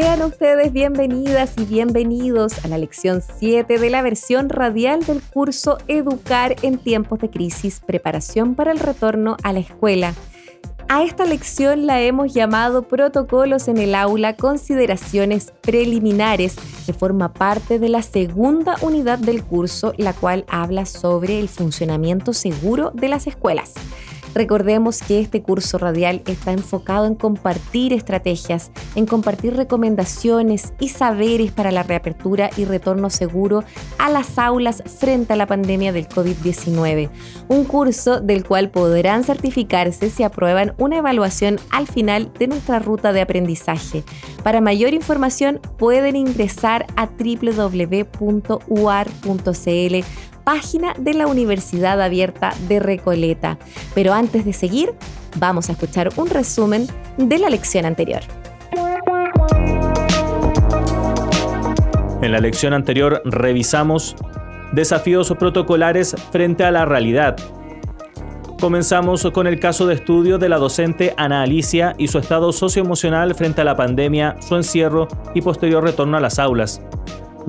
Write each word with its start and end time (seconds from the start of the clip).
Sean 0.00 0.22
ustedes 0.22 0.72
bienvenidas 0.72 1.54
y 1.56 1.64
bienvenidos 1.64 2.64
a 2.64 2.68
la 2.68 2.78
lección 2.78 3.20
7 3.20 3.80
de 3.80 3.90
la 3.90 4.00
versión 4.00 4.48
radial 4.48 5.04
del 5.04 5.20
curso 5.20 5.78
Educar 5.88 6.54
en 6.62 6.78
tiempos 6.78 7.18
de 7.18 7.30
crisis, 7.30 7.80
preparación 7.84 8.54
para 8.54 8.70
el 8.70 8.78
retorno 8.78 9.36
a 9.42 9.52
la 9.52 9.58
escuela. 9.58 10.14
A 10.88 11.02
esta 11.02 11.24
lección 11.24 11.86
la 11.86 12.00
hemos 12.00 12.32
llamado 12.32 12.82
Protocolos 12.86 13.66
en 13.66 13.78
el 13.78 13.96
aula, 13.96 14.36
consideraciones 14.36 15.52
preliminares, 15.62 16.54
que 16.86 16.92
forma 16.92 17.32
parte 17.32 17.80
de 17.80 17.88
la 17.88 18.02
segunda 18.02 18.76
unidad 18.82 19.18
del 19.18 19.42
curso, 19.42 19.94
la 19.96 20.12
cual 20.12 20.44
habla 20.46 20.86
sobre 20.86 21.40
el 21.40 21.48
funcionamiento 21.48 22.32
seguro 22.34 22.92
de 22.94 23.08
las 23.08 23.26
escuelas. 23.26 23.74
Recordemos 24.34 25.02
que 25.02 25.20
este 25.20 25.42
curso 25.42 25.78
radial 25.78 26.22
está 26.26 26.52
enfocado 26.52 27.06
en 27.06 27.14
compartir 27.14 27.92
estrategias, 27.92 28.70
en 28.94 29.06
compartir 29.06 29.56
recomendaciones 29.56 30.72
y 30.78 30.88
saberes 30.88 31.52
para 31.52 31.72
la 31.72 31.82
reapertura 31.82 32.50
y 32.56 32.64
retorno 32.64 33.10
seguro 33.10 33.64
a 33.98 34.10
las 34.10 34.38
aulas 34.38 34.82
frente 34.86 35.32
a 35.32 35.36
la 35.36 35.46
pandemia 35.46 35.92
del 35.92 36.08
COVID-19. 36.08 37.10
Un 37.48 37.64
curso 37.64 38.20
del 38.20 38.44
cual 38.44 38.70
podrán 38.70 39.24
certificarse 39.24 40.10
si 40.10 40.22
aprueban 40.22 40.74
una 40.78 40.98
evaluación 40.98 41.58
al 41.70 41.86
final 41.86 42.32
de 42.38 42.48
nuestra 42.48 42.78
ruta 42.78 43.12
de 43.12 43.20
aprendizaje. 43.22 44.04
Para 44.42 44.60
mayor 44.60 44.94
información 44.94 45.60
pueden 45.76 46.16
ingresar 46.16 46.86
a 46.96 47.06
www.uar.cl 47.06 48.08
página 50.48 50.94
de 50.98 51.12
la 51.12 51.26
Universidad 51.26 52.00
Abierta 52.00 52.54
de 52.68 52.80
Recoleta. 52.80 53.58
Pero 53.94 54.14
antes 54.14 54.46
de 54.46 54.54
seguir, 54.54 54.94
vamos 55.36 55.68
a 55.68 55.72
escuchar 55.72 56.08
un 56.16 56.30
resumen 56.30 56.86
de 57.18 57.38
la 57.38 57.50
lección 57.50 57.84
anterior. 57.84 58.22
En 62.22 62.32
la 62.32 62.38
lección 62.40 62.72
anterior 62.72 63.20
revisamos 63.26 64.16
desafíos 64.72 65.30
protocolares 65.38 66.16
frente 66.32 66.64
a 66.64 66.70
la 66.70 66.86
realidad. 66.86 67.36
Comenzamos 68.58 69.28
con 69.30 69.46
el 69.46 69.60
caso 69.60 69.86
de 69.86 69.96
estudio 69.96 70.38
de 70.38 70.48
la 70.48 70.56
docente 70.56 71.12
Ana 71.18 71.42
Alicia 71.42 71.94
y 71.98 72.08
su 72.08 72.18
estado 72.18 72.52
socioemocional 72.52 73.34
frente 73.34 73.60
a 73.60 73.64
la 73.64 73.76
pandemia, 73.76 74.36
su 74.40 74.56
encierro 74.56 75.08
y 75.34 75.42
posterior 75.42 75.84
retorno 75.84 76.16
a 76.16 76.20
las 76.20 76.38
aulas. 76.38 76.80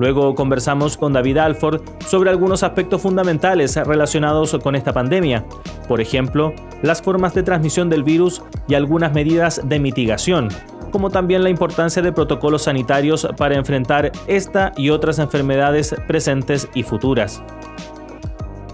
Luego 0.00 0.34
conversamos 0.34 0.96
con 0.96 1.12
David 1.12 1.36
Alford 1.36 1.82
sobre 2.06 2.30
algunos 2.30 2.62
aspectos 2.62 3.02
fundamentales 3.02 3.76
relacionados 3.76 4.56
con 4.62 4.74
esta 4.74 4.94
pandemia, 4.94 5.44
por 5.88 6.00
ejemplo, 6.00 6.54
las 6.82 7.02
formas 7.02 7.34
de 7.34 7.42
transmisión 7.42 7.90
del 7.90 8.02
virus 8.02 8.40
y 8.66 8.76
algunas 8.76 9.12
medidas 9.12 9.60
de 9.62 9.78
mitigación, 9.78 10.48
como 10.90 11.10
también 11.10 11.42
la 11.42 11.50
importancia 11.50 12.00
de 12.00 12.14
protocolos 12.14 12.62
sanitarios 12.62 13.28
para 13.36 13.56
enfrentar 13.56 14.10
esta 14.26 14.72
y 14.74 14.88
otras 14.88 15.18
enfermedades 15.18 15.94
presentes 16.06 16.66
y 16.72 16.82
futuras. 16.82 17.42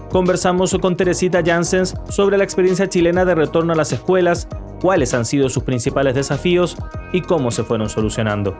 Conversamos 0.09 0.77
con 0.79 0.95
Teresita 0.95 1.43
Janssens 1.45 1.93
sobre 2.07 2.37
la 2.37 2.45
experiencia 2.45 2.87
chilena 2.87 3.25
de 3.25 3.35
retorno 3.35 3.73
a 3.73 3.75
las 3.75 3.91
escuelas, 3.91 4.47
cuáles 4.79 5.13
han 5.13 5.25
sido 5.25 5.49
sus 5.49 5.63
principales 5.63 6.15
desafíos 6.15 6.77
y 7.11 7.19
cómo 7.19 7.51
se 7.51 7.65
fueron 7.65 7.89
solucionando. 7.89 8.55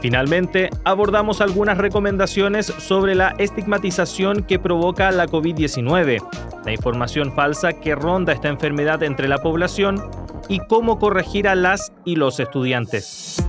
Finalmente, 0.00 0.70
abordamos 0.84 1.40
algunas 1.40 1.76
recomendaciones 1.78 2.66
sobre 2.66 3.14
la 3.14 3.34
estigmatización 3.38 4.44
que 4.44 4.58
provoca 4.58 5.10
la 5.10 5.26
COVID-19, 5.26 6.22
la 6.64 6.72
información 6.72 7.34
falsa 7.34 7.72
que 7.72 7.94
ronda 7.94 8.32
esta 8.32 8.48
enfermedad 8.48 9.02
entre 9.02 9.26
la 9.26 9.38
población 9.38 10.00
y 10.48 10.60
cómo 10.60 10.98
corregir 10.98 11.48
a 11.48 11.54
las 11.54 11.92
y 12.04 12.16
los 12.16 12.38
estudiantes. 12.38 13.42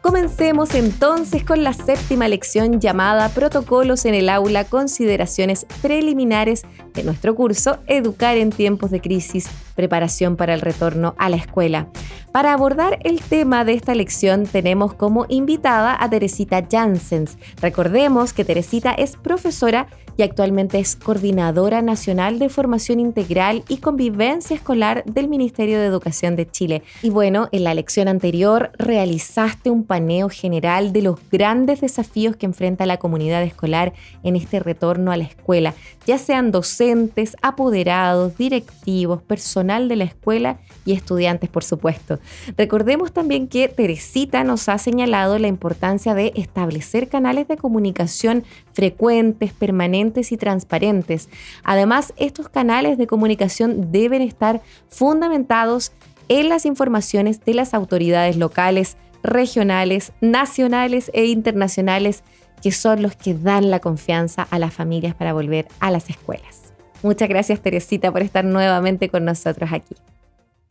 Comencemos 0.00 0.74
entonces 0.74 1.44
con 1.44 1.62
la 1.62 1.72
séptima 1.72 2.28
lección 2.28 2.80
llamada 2.80 3.28
Protocolos 3.28 4.04
en 4.04 4.14
el 4.14 4.28
aula, 4.28 4.64
consideraciones 4.64 5.64
preliminares 5.80 6.64
de 6.92 7.02
nuestro 7.04 7.34
curso 7.34 7.78
Educar 7.86 8.36
en 8.36 8.50
tiempos 8.50 8.90
de 8.90 9.00
crisis, 9.00 9.48
preparación 9.74 10.36
para 10.36 10.54
el 10.54 10.60
retorno 10.60 11.14
a 11.18 11.30
la 11.30 11.36
escuela. 11.36 11.88
Para 12.32 12.54
abordar 12.54 12.98
el 13.04 13.20
tema 13.20 13.66
de 13.66 13.74
esta 13.74 13.94
lección 13.94 14.46
tenemos 14.46 14.94
como 14.94 15.26
invitada 15.28 15.94
a 16.02 16.08
Teresita 16.08 16.66
Janssens. 16.68 17.36
Recordemos 17.60 18.32
que 18.32 18.46
Teresita 18.46 18.92
es 18.92 19.16
profesora 19.16 19.86
y 20.16 20.22
actualmente 20.22 20.78
es 20.78 20.96
coordinadora 20.96 21.82
nacional 21.82 22.38
de 22.38 22.48
formación 22.48 23.00
integral 23.00 23.64
y 23.68 23.78
convivencia 23.78 24.56
escolar 24.56 25.04
del 25.04 25.28
Ministerio 25.28 25.78
de 25.78 25.86
Educación 25.86 26.36
de 26.36 26.50
Chile. 26.50 26.82
Y 27.02 27.10
bueno, 27.10 27.48
en 27.52 27.64
la 27.64 27.74
lección 27.74 28.08
anterior 28.08 28.72
realizaste 28.78 29.70
un 29.70 29.84
paneo 29.84 30.28
general 30.28 30.92
de 30.92 31.02
los 31.02 31.18
grandes 31.30 31.80
desafíos 31.80 32.36
que 32.36 32.46
enfrenta 32.46 32.86
la 32.86 32.98
comunidad 32.98 33.42
escolar 33.42 33.92
en 34.22 34.36
este 34.36 34.60
retorno 34.60 35.12
a 35.12 35.16
la 35.16 35.24
escuela, 35.24 35.74
ya 36.06 36.18
sean 36.18 36.50
docentes, 36.50 37.36
apoderados, 37.42 38.36
directivos, 38.36 39.22
personal 39.22 39.88
de 39.88 39.96
la 39.96 40.04
escuela 40.04 40.58
y 40.84 40.92
estudiantes, 40.92 41.48
por 41.48 41.64
supuesto. 41.64 42.18
Recordemos 42.56 43.12
también 43.12 43.48
que 43.48 43.68
Teresita 43.68 44.44
nos 44.44 44.68
ha 44.68 44.78
señalado 44.78 45.38
la 45.38 45.48
importancia 45.48 46.14
de 46.14 46.32
establecer 46.36 47.08
canales 47.08 47.48
de 47.48 47.56
comunicación 47.56 48.44
frecuentes, 48.72 49.52
permanentes 49.52 50.32
y 50.32 50.36
transparentes. 50.36 51.28
Además, 51.64 52.12
estos 52.16 52.48
canales 52.48 52.98
de 52.98 53.06
comunicación 53.06 53.92
deben 53.92 54.22
estar 54.22 54.62
fundamentados 54.88 55.92
en 56.28 56.48
las 56.48 56.66
informaciones 56.66 57.44
de 57.44 57.54
las 57.54 57.74
autoridades 57.74 58.36
locales, 58.36 58.96
regionales, 59.22 60.12
nacionales 60.20 61.10
e 61.14 61.26
internacionales, 61.26 62.22
que 62.62 62.72
son 62.72 63.02
los 63.02 63.16
que 63.16 63.34
dan 63.34 63.70
la 63.70 63.80
confianza 63.80 64.46
a 64.50 64.58
las 64.58 64.72
familias 64.72 65.14
para 65.14 65.32
volver 65.32 65.66
a 65.80 65.90
las 65.90 66.08
escuelas. 66.10 66.72
Muchas 67.02 67.28
gracias 67.28 67.60
Teresita 67.60 68.12
por 68.12 68.22
estar 68.22 68.44
nuevamente 68.44 69.08
con 69.08 69.24
nosotros 69.24 69.70
aquí. 69.72 69.96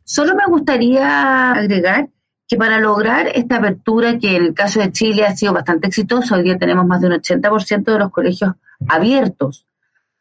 Solo 0.04 0.36
me 0.36 0.46
gustaría 0.46 1.52
agregar 1.52 2.10
que 2.48 2.58
para 2.58 2.80
lograr 2.80 3.28
esta 3.34 3.58
apertura, 3.58 4.20
que 4.20 4.36
en 4.36 4.44
el 4.44 4.54
caso 4.54 4.82
de 4.82 4.92
Chile 4.92 5.26
ha 5.26 5.36
sido 5.36 5.54
bastante 5.54 5.88
exitoso, 5.88 6.36
hoy 6.36 6.44
día 6.44 6.58
tenemos 6.58 6.86
más 6.86 7.00
de 7.00 7.08
un 7.08 7.14
80% 7.14 7.84
de 7.86 8.00
los 8.00 8.12
colegios 8.12 8.52
abiertos. 8.90 9.66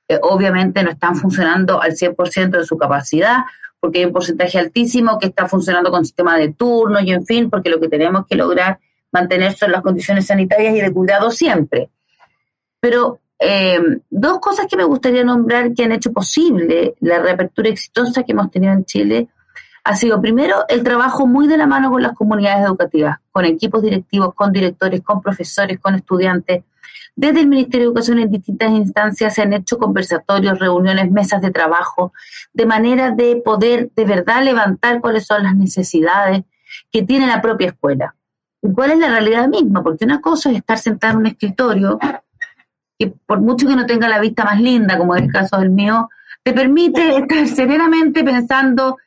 Eh, 0.07 0.19
obviamente 0.23 0.83
no 0.85 0.91
están 0.91 1.17
funcionando 1.17 1.83
al 1.83 1.93
100% 1.93 2.51
de 2.51 2.65
su 2.65 2.79
capacidad, 2.79 3.39
porque 3.81 3.99
hay 3.99 4.05
un 4.05 4.13
porcentaje 4.13 4.59
altísimo 4.59 5.19
que 5.19 5.27
está 5.27 5.49
funcionando 5.49 5.91
con 5.91 6.05
sistema 6.05 6.37
de 6.37 6.53
turno 6.53 7.01
y 7.01 7.11
en 7.11 7.27
fin, 7.27 7.51
porque 7.51 7.71
lo 7.71 7.81
que 7.81 7.89
tenemos 7.89 8.27
que 8.27 8.37
lograr 8.37 8.79
mantener 9.11 9.55
son 9.55 9.73
las 9.73 9.83
condiciones 9.83 10.27
sanitarias 10.27 10.77
y 10.77 10.81
de 10.81 10.93
cuidado 10.93 11.31
siempre. 11.31 11.91
Pero 12.79 13.19
eh, 13.39 13.81
dos 14.11 14.39
cosas 14.39 14.67
que 14.67 14.77
me 14.77 14.85
gustaría 14.85 15.25
nombrar 15.25 15.73
que 15.75 15.85
han 15.85 15.93
hecho 15.93 16.13
posible 16.13 16.95
la 17.01 17.19
reapertura 17.19 17.71
exitosa 17.71 18.23
que 18.23 18.33
hemos 18.33 18.51
tenido 18.51 18.73
en 18.73 18.85
Chile 18.85 19.29
ha 19.85 19.97
sido 19.97 20.21
primero 20.21 20.65
el 20.69 20.83
trabajo 20.83 21.27
muy 21.27 21.49
de 21.49 21.57
la 21.57 21.67
mano 21.67 21.91
con 21.91 22.03
las 22.03 22.15
comunidades 22.15 22.67
educativas, 22.67 23.19
con 23.31 23.45
equipos 23.45 23.83
directivos, 23.83 24.35
con 24.35 24.53
directores, 24.53 25.03
con 25.03 25.23
profesores, 25.23 25.79
con 25.79 25.95
estudiantes. 25.95 26.65
Desde 27.17 27.41
el 27.41 27.49
Ministerio 27.49 27.87
de 27.87 27.89
Educación 27.89 28.19
en 28.19 28.31
distintas 28.31 28.71
instancias 28.71 29.35
se 29.35 29.43
han 29.43 29.53
hecho 29.53 29.79
conversatorios, 29.79 30.59
reuniones, 30.59 31.11
mesas 31.11 31.43
de 31.43 31.51
trabajo, 31.51 32.13
de 32.53 32.67
manera 32.67 33.11
de 33.11 33.37
poder 33.45 33.91
de 33.95 34.05
verdad 34.05 34.43
levantar 34.45 35.01
cuáles 35.01 35.27
son 35.27 35.43
las 35.43 35.57
necesidades 35.57 36.43
que 36.93 37.03
tiene 37.03 37.27
la 37.27 37.43
propia 37.43 37.69
escuela. 37.69 38.15
¿Y 38.63 38.73
cuál 38.73 38.93
es 38.93 38.99
la 38.99 39.09
realidad 39.09 39.49
misma? 39.49 39.83
Porque 39.83 40.05
una 40.05 40.21
cosa 40.21 40.51
es 40.51 40.59
estar 40.59 40.79
sentado 40.79 41.15
en 41.15 41.19
un 41.21 41.27
escritorio 41.27 41.99
que 42.99 43.09
por 43.09 43.41
mucho 43.41 43.67
que 43.67 43.77
no 43.77 43.87
tenga 43.87 44.09
la 44.09 44.21
vista 44.21 44.45
más 44.45 44.61
linda, 44.61 44.99
como 44.99 45.15
es 45.15 45.23
el 45.23 45.33
caso 45.33 45.59
del 45.59 45.71
mío, 45.71 46.11
te 46.43 46.53
permite 46.53 47.17
estar 47.17 47.47
serenamente 47.49 48.23
pensando 48.23 48.99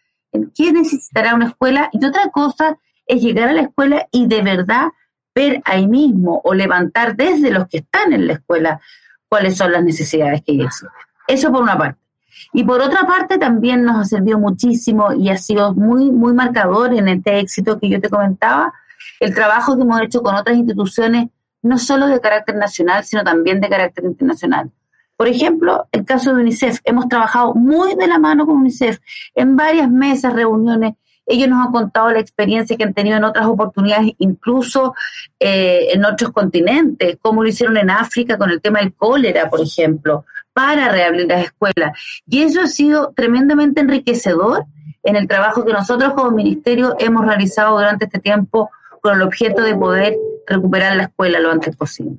qué 0.56 0.71
necesitará 0.71 1.35
una 1.35 1.47
escuela 1.47 1.89
y 1.91 2.03
otra 2.06 2.30
cosa 2.30 2.77
es 3.06 3.21
llegar 3.21 3.50
a 3.50 3.53
la 3.53 3.62
escuela 3.62 4.07
y 4.12 4.27
de 4.27 4.41
verdad 4.41 4.88
ver 5.35 5.62
ahí 5.65 5.88
mismo 5.88 6.41
o 6.44 6.53
levantar 6.53 7.15
desde 7.15 7.51
los 7.51 7.68
que 7.68 7.77
están 7.80 8.13
en 8.13 8.27
la 8.27 8.33
escuela 8.33 8.80
cuáles 9.27 9.57
son 9.57 9.71
las 9.71 9.83
necesidades 9.83 10.41
que 10.44 10.53
hay. 10.53 10.68
Eso 11.27 11.51
por 11.51 11.63
una 11.63 11.77
parte. 11.77 12.00
Y 12.51 12.63
por 12.63 12.81
otra 12.81 13.06
parte, 13.07 13.38
también 13.38 13.83
nos 13.83 13.97
ha 13.97 14.06
servido 14.06 14.38
muchísimo 14.39 15.13
y 15.13 15.30
ha 15.30 15.38
sido 15.38 15.74
muy, 15.74 16.12
muy 16.12 16.33
marcador 16.33 16.94
en 16.94 17.07
este 17.07 17.39
éxito 17.39 17.80
que 17.80 17.89
yo 17.89 18.01
te 18.01 18.09
comentaba, 18.09 18.74
el 19.19 19.33
trabajo 19.33 19.75
que 19.75 19.83
hemos 19.83 20.01
hecho 20.01 20.21
con 20.21 20.35
otras 20.35 20.57
instituciones, 20.57 21.30
no 21.62 21.77
solo 21.77 22.07
de 22.07 22.19
carácter 22.19 22.56
nacional, 22.56 23.03
sino 23.03 23.24
también 23.24 23.62
de 23.62 23.69
carácter 23.69 24.06
internacional. 24.06 24.71
Por 25.15 25.27
ejemplo, 25.27 25.88
el 25.92 26.06
caso 26.06 26.33
de 26.33 26.42
UNICEF. 26.42 26.80
Hemos 26.83 27.07
trabajado 27.07 27.54
muy 27.54 27.95
de 27.95 28.07
la 28.07 28.19
mano 28.19 28.45
con 28.45 28.57
UNICEF 28.57 29.00
en 29.36 29.56
varias 29.56 29.89
mesas, 29.89 30.33
reuniones. 30.33 30.95
Ellos 31.25 31.48
nos 31.48 31.65
han 31.65 31.71
contado 31.71 32.12
la 32.12 32.19
experiencia 32.19 32.75
que 32.75 32.83
han 32.83 32.94
tenido 32.94 33.18
en 33.18 33.24
otras 33.24 33.45
oportunidades, 33.45 34.12
incluso 34.18 34.94
eh, 35.39 35.88
en 35.94 36.04
otros 36.04 36.31
continentes, 36.31 37.18
como 37.21 37.44
lo 37.44 37.50
hicieron 37.50 37.77
en 37.77 37.89
África 37.89 38.38
con 38.38 38.50
el 38.50 38.62
tema 38.62 38.80
del 38.80 38.94
cólera, 38.94 39.50
por 39.50 39.62
ejemplo, 39.62 40.25
para 40.51 40.89
reabrir 40.89 41.27
las 41.27 41.45
escuelas. 41.45 41.98
Y 42.27 42.42
eso 42.42 42.62
ha 42.62 42.68
sido 42.68 43.13
tremendamente 43.16 43.81
enriquecedor 43.81 44.66
en 45.04 45.16
el 45.16 45.27
trabajo 45.27 45.63
que 45.63 45.74
nosotros 45.74 46.13
como 46.13 46.31
ministerio 46.31 46.95
hemos 47.00 47.25
realizado 47.25 47.77
durante 47.77 48.06
este 48.06 48.19
tiempo 48.19 48.69
con 49.01 49.16
el 49.16 49.21
objeto 49.21 49.62
de 49.62 49.75
poder 49.75 50.18
recuperar 50.48 50.95
la 50.95 51.04
escuela 51.04 51.39
lo 51.39 51.51
antes 51.51 51.75
posible. 51.75 52.18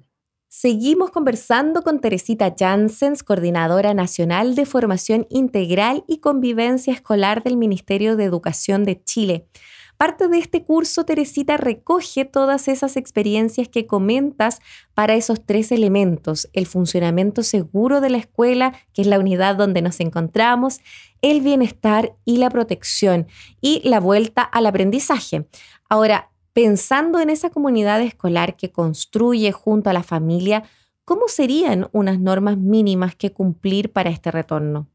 Seguimos 0.57 1.11
conversando 1.11 1.83
con 1.83 2.01
Teresita 2.01 2.55
Janssens, 2.57 3.25
coordinadora 3.25 3.93
nacional 3.93 4.55
de 4.55 4.67
formación 4.67 5.27
integral 5.29 6.05
y 6.07 6.19
convivencia 6.19 6.93
escolar 6.93 7.43
del 7.43 7.57
Ministerio 7.57 8.15
de 8.15 8.23
Educación 8.23 8.85
de 8.85 9.03
Chile. 9.03 9.49
Parte 9.97 10.29
de 10.29 10.39
este 10.39 10.63
curso, 10.63 11.05
Teresita 11.05 11.57
recoge 11.57 12.25
todas 12.25 12.69
esas 12.69 12.97
experiencias 12.97 13.69
que 13.69 13.89
comentas 13.89 14.61
para 14.95 15.17
esos 15.17 15.45
tres 15.45 15.73
elementos, 15.73 16.49
el 16.53 16.67
funcionamiento 16.67 17.43
seguro 17.43 18.01
de 18.01 18.11
la 18.11 18.19
escuela, 18.19 18.75
que 18.93 19.03
es 19.03 19.09
la 19.09 19.19
unidad 19.19 19.57
donde 19.57 19.83
nos 19.83 19.99
encontramos, 19.99 20.79
el 21.21 21.41
bienestar 21.41 22.15
y 22.25 22.37
la 22.37 22.49
protección, 22.49 23.27
y 23.61 23.83
la 23.87 23.99
vuelta 23.99 24.43
al 24.43 24.67
aprendizaje. 24.67 25.49
Ahora, 25.89 26.31
pensando 26.55 27.21
en 27.21 27.29
esa 27.29 27.51
comunidad 27.51 28.01
escolar 28.01 28.57
que 28.57 28.71
construye 28.71 29.53
junto 29.53 29.91
a 29.91 29.93
la 29.93 30.03
familia, 30.03 30.63
¿cómo 31.05 31.29
serían 31.29 31.89
unas 31.93 32.19
normas 32.19 32.57
mínimas 32.57 33.15
que 33.17 33.33
cumplir 33.33 33.93
para 33.93 34.09
este 34.09 34.31
retorno? 34.31 34.87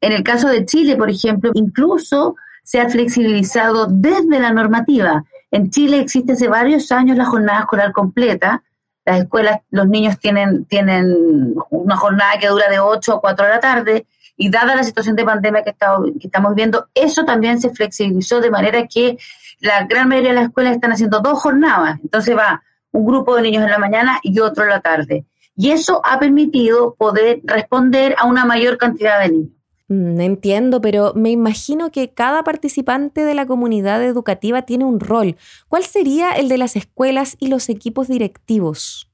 En 0.00 0.12
el 0.12 0.24
caso 0.24 0.48
de 0.48 0.64
Chile, 0.64 0.96
por 0.96 1.10
ejemplo, 1.10 1.50
incluso 1.54 2.34
se 2.62 2.80
ha 2.80 2.88
flexibilizado 2.88 3.86
desde 3.86 4.40
la 4.40 4.52
normativa. 4.52 5.24
En 5.50 5.70
Chile 5.70 6.00
existe 6.00 6.32
hace 6.32 6.48
varios 6.48 6.90
años 6.90 7.16
la 7.16 7.26
jornada 7.26 7.60
escolar 7.60 7.92
completa. 7.92 8.62
Las 9.04 9.20
escuelas, 9.20 9.60
los 9.70 9.86
niños 9.86 10.18
tienen, 10.18 10.64
tienen 10.64 11.54
una 11.68 11.96
jornada 11.96 12.38
que 12.40 12.48
dura 12.48 12.70
de 12.70 12.80
8 12.80 13.12
a 13.12 13.20
4 13.20 13.44
de 13.46 13.52
la 13.52 13.60
tarde 13.60 14.06
y 14.36 14.50
dada 14.50 14.74
la 14.74 14.82
situación 14.82 15.16
de 15.16 15.24
pandemia 15.24 15.62
que, 15.62 15.72
que 15.72 16.26
estamos 16.26 16.54
viendo, 16.54 16.88
eso 16.94 17.24
también 17.24 17.60
se 17.60 17.70
flexibilizó 17.70 18.40
de 18.40 18.50
manera 18.50 18.86
que 18.86 19.16
la 19.60 19.86
gran 19.86 20.08
mayoría 20.08 20.30
de 20.30 20.36
las 20.36 20.44
escuelas 20.46 20.74
están 20.74 20.92
haciendo 20.92 21.20
dos 21.20 21.40
jornadas. 21.40 21.98
Entonces 22.02 22.36
va 22.36 22.62
un 22.92 23.06
grupo 23.06 23.36
de 23.36 23.42
niños 23.42 23.64
en 23.64 23.70
la 23.70 23.78
mañana 23.78 24.18
y 24.22 24.38
otro 24.40 24.64
en 24.64 24.70
la 24.70 24.80
tarde. 24.80 25.24
Y 25.56 25.70
eso 25.70 26.00
ha 26.04 26.18
permitido 26.18 26.94
poder 26.94 27.40
responder 27.44 28.16
a 28.18 28.26
una 28.26 28.44
mayor 28.44 28.76
cantidad 28.76 29.20
de 29.20 29.30
niños. 29.30 29.50
Mm, 29.88 30.20
entiendo, 30.20 30.80
pero 30.80 31.12
me 31.14 31.30
imagino 31.30 31.90
que 31.92 32.12
cada 32.12 32.42
participante 32.42 33.24
de 33.24 33.34
la 33.34 33.46
comunidad 33.46 34.02
educativa 34.02 34.62
tiene 34.62 34.84
un 34.84 34.98
rol. 34.98 35.36
¿Cuál 35.68 35.84
sería 35.84 36.32
el 36.32 36.48
de 36.48 36.58
las 36.58 36.74
escuelas 36.74 37.36
y 37.38 37.48
los 37.48 37.68
equipos 37.68 38.08
directivos? 38.08 39.10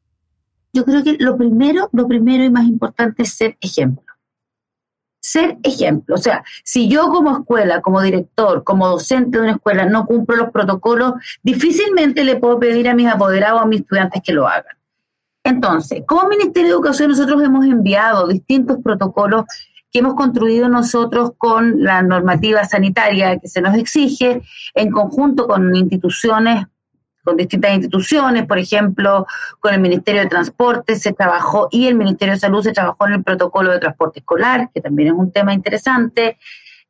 Yo 0.72 0.84
creo 0.84 1.02
que 1.02 1.16
lo 1.18 1.36
primero, 1.36 1.88
lo 1.92 2.06
primero 2.06 2.44
y 2.44 2.50
más 2.50 2.66
importante 2.66 3.24
es 3.24 3.34
ser 3.34 3.56
ejemplo 3.60 4.09
ser 5.20 5.58
ejemplo. 5.62 6.14
O 6.14 6.18
sea, 6.18 6.42
si 6.64 6.88
yo 6.88 7.10
como 7.10 7.38
escuela, 7.38 7.80
como 7.82 8.00
director, 8.00 8.64
como 8.64 8.88
docente 8.88 9.38
de 9.38 9.44
una 9.44 9.52
escuela 9.52 9.84
no 9.84 10.06
cumplo 10.06 10.36
los 10.36 10.50
protocolos, 10.50 11.14
difícilmente 11.42 12.24
le 12.24 12.36
puedo 12.36 12.58
pedir 12.58 12.88
a 12.88 12.94
mis 12.94 13.06
apoderados, 13.06 13.62
a 13.62 13.66
mis 13.66 13.80
estudiantes 13.80 14.22
que 14.24 14.32
lo 14.32 14.48
hagan. 14.48 14.76
Entonces, 15.44 16.02
como 16.06 16.28
Ministerio 16.28 16.68
de 16.68 16.74
Educación 16.74 17.10
nosotros 17.10 17.42
hemos 17.42 17.64
enviado 17.64 18.26
distintos 18.26 18.78
protocolos 18.82 19.44
que 19.90 19.98
hemos 19.98 20.14
construido 20.14 20.68
nosotros 20.68 21.32
con 21.36 21.82
la 21.82 22.02
normativa 22.02 22.64
sanitaria 22.64 23.38
que 23.38 23.48
se 23.48 23.60
nos 23.60 23.76
exige, 23.76 24.42
en 24.74 24.90
conjunto 24.90 25.46
con 25.46 25.74
instituciones 25.74 26.66
con 27.24 27.36
distintas 27.36 27.72
instituciones, 27.72 28.46
por 28.46 28.58
ejemplo, 28.58 29.26
con 29.58 29.74
el 29.74 29.80
Ministerio 29.80 30.22
de 30.22 30.28
Transporte 30.28 30.96
se 30.96 31.12
trabajó 31.12 31.68
y 31.70 31.86
el 31.86 31.94
Ministerio 31.94 32.34
de 32.34 32.40
Salud 32.40 32.62
se 32.62 32.72
trabajó 32.72 33.06
en 33.06 33.14
el 33.14 33.24
protocolo 33.24 33.72
de 33.72 33.80
transporte 33.80 34.20
escolar, 34.20 34.70
que 34.74 34.80
también 34.80 35.08
es 35.08 35.14
un 35.14 35.32
tema 35.32 35.52
interesante, 35.52 36.38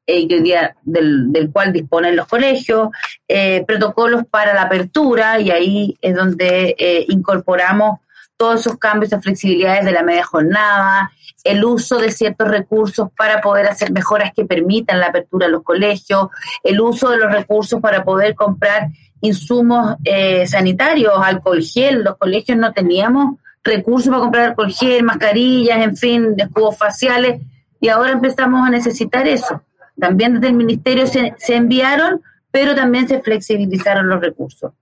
eh, 0.07 0.27
hoy 0.31 0.41
día 0.41 0.75
del, 0.83 1.51
cual 1.53 1.73
disponen 1.73 2.17
los 2.17 2.27
colegios, 2.27 2.89
eh, 3.29 3.65
protocolos 3.67 4.25
para 4.31 4.55
la 4.55 4.63
apertura, 4.63 5.41
y 5.41 5.51
ahí 5.51 5.99
es 6.01 6.15
donde 6.15 6.75
eh, 6.79 7.05
incorporamos 7.09 8.01
todos 8.37 8.61
esos 8.61 8.79
cambios 8.79 9.11
de 9.11 9.21
flexibilidades 9.21 9.85
de 9.85 9.93
la 9.93 10.03
media 10.03 10.25
jornada, 10.25 11.13
el 11.45 11.65
uso 11.65 11.99
de 11.99 12.11
ciertos 12.11 12.49
recursos 12.49 13.09
para 13.17 13.41
poder 13.41 13.67
hacer 13.67 13.93
mejoras 13.93 14.33
que 14.35 14.47
permitan 14.47 14.99
la 14.99 15.09
apertura 15.09 15.47
de 15.47 15.53
los 15.53 15.63
colegios, 15.63 16.29
el 16.63 16.81
uso 16.81 17.11
de 17.11 17.19
los 17.19 17.31
recursos 17.31 17.81
para 17.81 18.03
poder 18.03 18.35
comprar 18.35 18.89
insumos 19.21 19.97
eh, 20.05 20.47
sanitarios, 20.47 21.13
alcohol 21.23 21.63
gel, 21.63 22.03
los 22.03 22.17
colegios 22.17 22.59
no 22.59 22.73
teníamos 22.73 23.37
recursos 23.63 24.09
para 24.09 24.23
comprar 24.23 24.49
alcohol 24.51 24.73
gel, 24.73 25.03
mascarillas, 25.03 25.83
en 25.83 25.97
fin, 25.97 26.35
escudos 26.37 26.79
faciales, 26.79 27.41
y 27.81 27.89
ahora 27.89 28.13
empezamos 28.13 28.67
a 28.67 28.71
necesitar 28.71 29.27
eso. 29.29 29.63
También 29.99 30.35
desde 30.35 30.49
el 30.49 30.55
ministerio 30.55 31.07
se, 31.07 31.35
enviaron, 31.49 32.23
pero 32.51 32.75
también 32.75 33.07
se 33.07 33.21
flexibilizaron 33.21 34.09
los 34.09 34.21
recursos. 34.21 34.73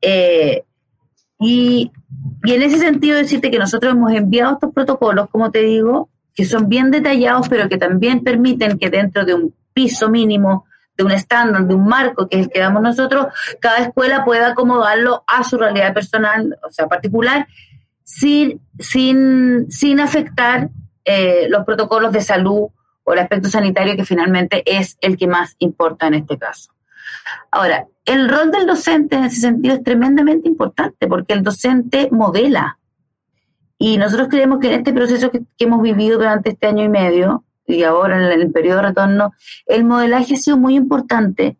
Eh, 0.00 0.64
y, 1.38 1.90
y 2.44 2.52
en 2.52 2.62
ese 2.62 2.78
sentido 2.78 3.16
decirte 3.16 3.50
que 3.50 3.58
nosotros 3.58 3.92
hemos 3.92 4.12
enviado 4.12 4.54
estos 4.54 4.72
protocolos, 4.72 5.28
como 5.30 5.50
te 5.50 5.62
digo, 5.62 6.08
que 6.34 6.44
son 6.44 6.68
bien 6.68 6.90
detallados, 6.90 7.48
pero 7.48 7.68
que 7.68 7.76
también 7.76 8.22
permiten 8.22 8.78
que 8.78 8.90
dentro 8.90 9.24
de 9.24 9.34
un 9.34 9.54
piso 9.72 10.08
mínimo 10.08 10.66
de 10.96 11.04
un 11.04 11.10
estándar, 11.10 11.66
de 11.66 11.74
un 11.74 11.86
marco 11.86 12.28
que 12.28 12.38
es 12.38 12.46
el 12.46 12.52
que 12.52 12.60
damos 12.60 12.82
nosotros, 12.82 13.26
cada 13.60 13.78
escuela 13.78 14.24
pueda 14.24 14.48
acomodarlo 14.48 15.24
a 15.26 15.42
su 15.44 15.56
realidad 15.56 15.94
personal, 15.94 16.58
o 16.66 16.70
sea, 16.70 16.86
particular, 16.86 17.46
sin, 18.04 18.60
sin, 18.78 19.70
sin 19.70 20.00
afectar 20.00 20.68
eh, 21.04 21.46
los 21.48 21.64
protocolos 21.64 22.12
de 22.12 22.20
salud 22.20 22.68
o 23.04 23.12
el 23.12 23.18
aspecto 23.18 23.48
sanitario 23.48 23.96
que 23.96 24.04
finalmente 24.04 24.62
es 24.66 24.96
el 25.00 25.16
que 25.16 25.26
más 25.26 25.56
importa 25.58 26.06
en 26.06 26.14
este 26.14 26.38
caso. 26.38 26.72
Ahora, 27.50 27.86
el 28.04 28.28
rol 28.28 28.50
del 28.50 28.66
docente 28.66 29.16
en 29.16 29.24
ese 29.24 29.40
sentido 29.40 29.74
es 29.74 29.82
tremendamente 29.82 30.48
importante 30.48 31.06
porque 31.06 31.32
el 31.32 31.42
docente 31.42 32.08
modela. 32.10 32.78
Y 33.78 33.96
nosotros 33.96 34.28
creemos 34.28 34.60
que 34.60 34.68
en 34.68 34.74
este 34.74 34.92
proceso 34.92 35.30
que 35.30 35.42
hemos 35.58 35.82
vivido 35.82 36.18
durante 36.18 36.50
este 36.50 36.68
año 36.68 36.84
y 36.84 36.88
medio, 36.88 37.44
y 37.72 37.84
ahora 37.84 38.16
en 38.16 38.40
el 38.40 38.52
periodo 38.52 38.76
de 38.78 38.88
retorno, 38.88 39.32
el 39.66 39.84
modelaje 39.84 40.34
ha 40.34 40.38
sido 40.38 40.56
muy 40.56 40.76
importante 40.76 41.56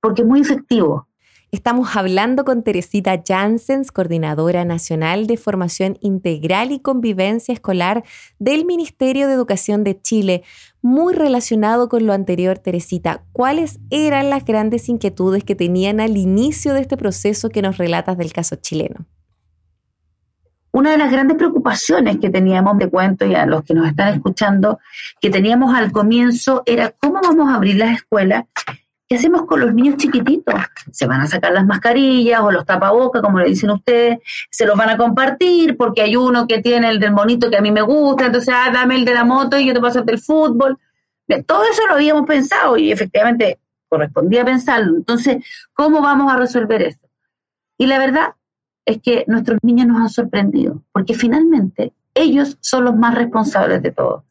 porque 0.00 0.22
es 0.22 0.28
muy 0.28 0.40
efectivo. 0.40 1.08
Estamos 1.54 1.94
hablando 1.94 2.44
con 2.44 2.64
Teresita 2.64 3.22
Janssens, 3.24 3.92
coordinadora 3.92 4.64
nacional 4.64 5.28
de 5.28 5.36
formación 5.36 5.96
integral 6.00 6.72
y 6.72 6.80
convivencia 6.80 7.54
escolar 7.54 8.02
del 8.40 8.64
Ministerio 8.64 9.28
de 9.28 9.34
Educación 9.34 9.84
de 9.84 10.00
Chile. 10.00 10.42
Muy 10.82 11.14
relacionado 11.14 11.88
con 11.88 12.06
lo 12.06 12.12
anterior, 12.12 12.58
Teresita, 12.58 13.24
¿cuáles 13.32 13.78
eran 13.90 14.30
las 14.30 14.44
grandes 14.44 14.88
inquietudes 14.88 15.44
que 15.44 15.54
tenían 15.54 16.00
al 16.00 16.16
inicio 16.16 16.74
de 16.74 16.80
este 16.80 16.96
proceso 16.96 17.50
que 17.50 17.62
nos 17.62 17.78
relatas 17.78 18.18
del 18.18 18.32
caso 18.32 18.56
chileno? 18.56 19.06
Una 20.74 20.90
de 20.90 20.98
las 20.98 21.12
grandes 21.12 21.36
preocupaciones 21.36 22.18
que 22.18 22.30
teníamos, 22.30 22.76
de 22.78 22.90
cuento 22.90 23.24
y 23.24 23.34
a 23.36 23.46
los 23.46 23.62
que 23.62 23.74
nos 23.74 23.86
están 23.86 24.12
escuchando, 24.12 24.80
que 25.20 25.30
teníamos 25.30 25.72
al 25.72 25.92
comienzo 25.92 26.64
era 26.66 26.90
cómo 26.90 27.20
vamos 27.22 27.48
a 27.48 27.54
abrir 27.54 27.76
las 27.76 27.98
escuelas. 27.98 28.46
¿Qué 29.08 29.14
hacemos 29.14 29.46
con 29.46 29.60
los 29.60 29.72
niños 29.72 29.98
chiquititos? 29.98 30.52
¿Se 30.90 31.06
van 31.06 31.20
a 31.20 31.28
sacar 31.28 31.52
las 31.52 31.64
mascarillas 31.64 32.40
o 32.40 32.50
los 32.50 32.66
tapabocas, 32.66 33.22
como 33.22 33.38
le 33.38 33.50
dicen 33.50 33.70
ustedes? 33.70 34.18
¿Se 34.50 34.66
los 34.66 34.76
van 34.76 34.90
a 34.90 34.96
compartir? 34.96 35.76
Porque 35.76 36.02
hay 36.02 36.16
uno 36.16 36.48
que 36.48 36.60
tiene 36.60 36.90
el 36.90 36.98
del 36.98 37.12
monito 37.12 37.48
que 37.50 37.56
a 37.58 37.60
mí 37.60 37.70
me 37.70 37.82
gusta, 37.82 38.26
entonces, 38.26 38.52
ah, 38.52 38.70
dame 38.72 38.96
el 38.96 39.04
de 39.04 39.14
la 39.14 39.22
moto 39.22 39.56
y 39.56 39.66
yo 39.66 39.74
te 39.74 39.80
paso 39.80 40.00
el 40.00 40.06
del 40.06 40.18
fútbol. 40.18 40.76
Todo 41.46 41.62
eso 41.70 41.86
lo 41.86 41.94
habíamos 41.94 42.26
pensado 42.26 42.76
y 42.76 42.90
efectivamente 42.90 43.60
correspondía 43.88 44.44
pensarlo. 44.44 44.96
Entonces, 44.96 45.36
¿cómo 45.72 46.02
vamos 46.02 46.32
a 46.32 46.36
resolver 46.36 46.82
eso? 46.82 47.08
Y 47.78 47.86
la 47.86 48.00
verdad 48.00 48.34
es 48.84 49.00
que 49.00 49.24
nuestros 49.26 49.58
niños 49.62 49.86
nos 49.86 50.00
han 50.00 50.08
sorprendido, 50.08 50.82
porque 50.92 51.14
finalmente 51.14 51.92
ellos 52.14 52.58
son 52.60 52.84
los 52.84 52.96
más 52.96 53.14
responsables 53.14 53.82
de 53.82 53.90
todo. 53.90 54.24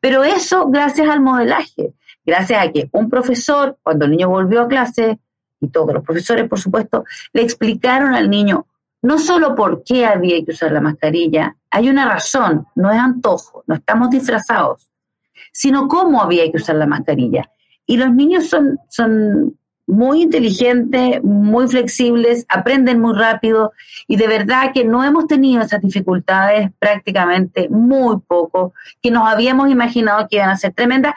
Pero 0.00 0.24
eso 0.24 0.68
gracias 0.68 1.08
al 1.08 1.20
modelaje, 1.20 1.94
gracias 2.24 2.64
a 2.64 2.70
que 2.70 2.88
un 2.92 3.08
profesor, 3.08 3.78
cuando 3.82 4.04
el 4.04 4.12
niño 4.12 4.28
volvió 4.28 4.62
a 4.62 4.68
clase, 4.68 5.18
y 5.60 5.68
todos 5.68 5.94
los 5.94 6.04
profesores, 6.04 6.48
por 6.48 6.58
supuesto, 6.58 7.04
le 7.32 7.42
explicaron 7.42 8.14
al 8.14 8.28
niño 8.28 8.66
no 9.02 9.18
solo 9.18 9.54
por 9.54 9.84
qué 9.84 10.06
había 10.06 10.42
que 10.44 10.52
usar 10.52 10.72
la 10.72 10.80
mascarilla, 10.80 11.56
hay 11.70 11.90
una 11.90 12.06
razón, 12.08 12.66
no 12.74 12.90
es 12.90 12.98
antojo, 12.98 13.62
no 13.66 13.74
estamos 13.74 14.10
disfrazados. 14.10 14.88
sino 15.52 15.88
cómo 15.88 16.22
había 16.22 16.50
que 16.50 16.56
usar 16.56 16.76
la 16.76 16.86
mascarilla. 16.86 17.50
Y 17.86 17.96
los 17.96 18.12
niños 18.12 18.48
son, 18.48 18.78
son 18.88 19.58
muy 19.86 20.22
inteligentes, 20.22 21.22
muy 21.22 21.68
flexibles, 21.68 22.46
aprenden 22.48 23.00
muy 23.00 23.14
rápido 23.14 23.72
y 24.06 24.16
de 24.16 24.26
verdad 24.26 24.72
que 24.72 24.84
no 24.84 25.04
hemos 25.04 25.26
tenido 25.26 25.62
esas 25.62 25.82
dificultades 25.82 26.70
prácticamente 26.78 27.68
muy 27.68 28.18
poco, 28.26 28.72
que 29.02 29.10
nos 29.10 29.28
habíamos 29.28 29.70
imaginado 29.70 30.26
que 30.28 30.36
iban 30.36 30.50
a 30.50 30.56
ser 30.56 30.72
tremendas. 30.72 31.14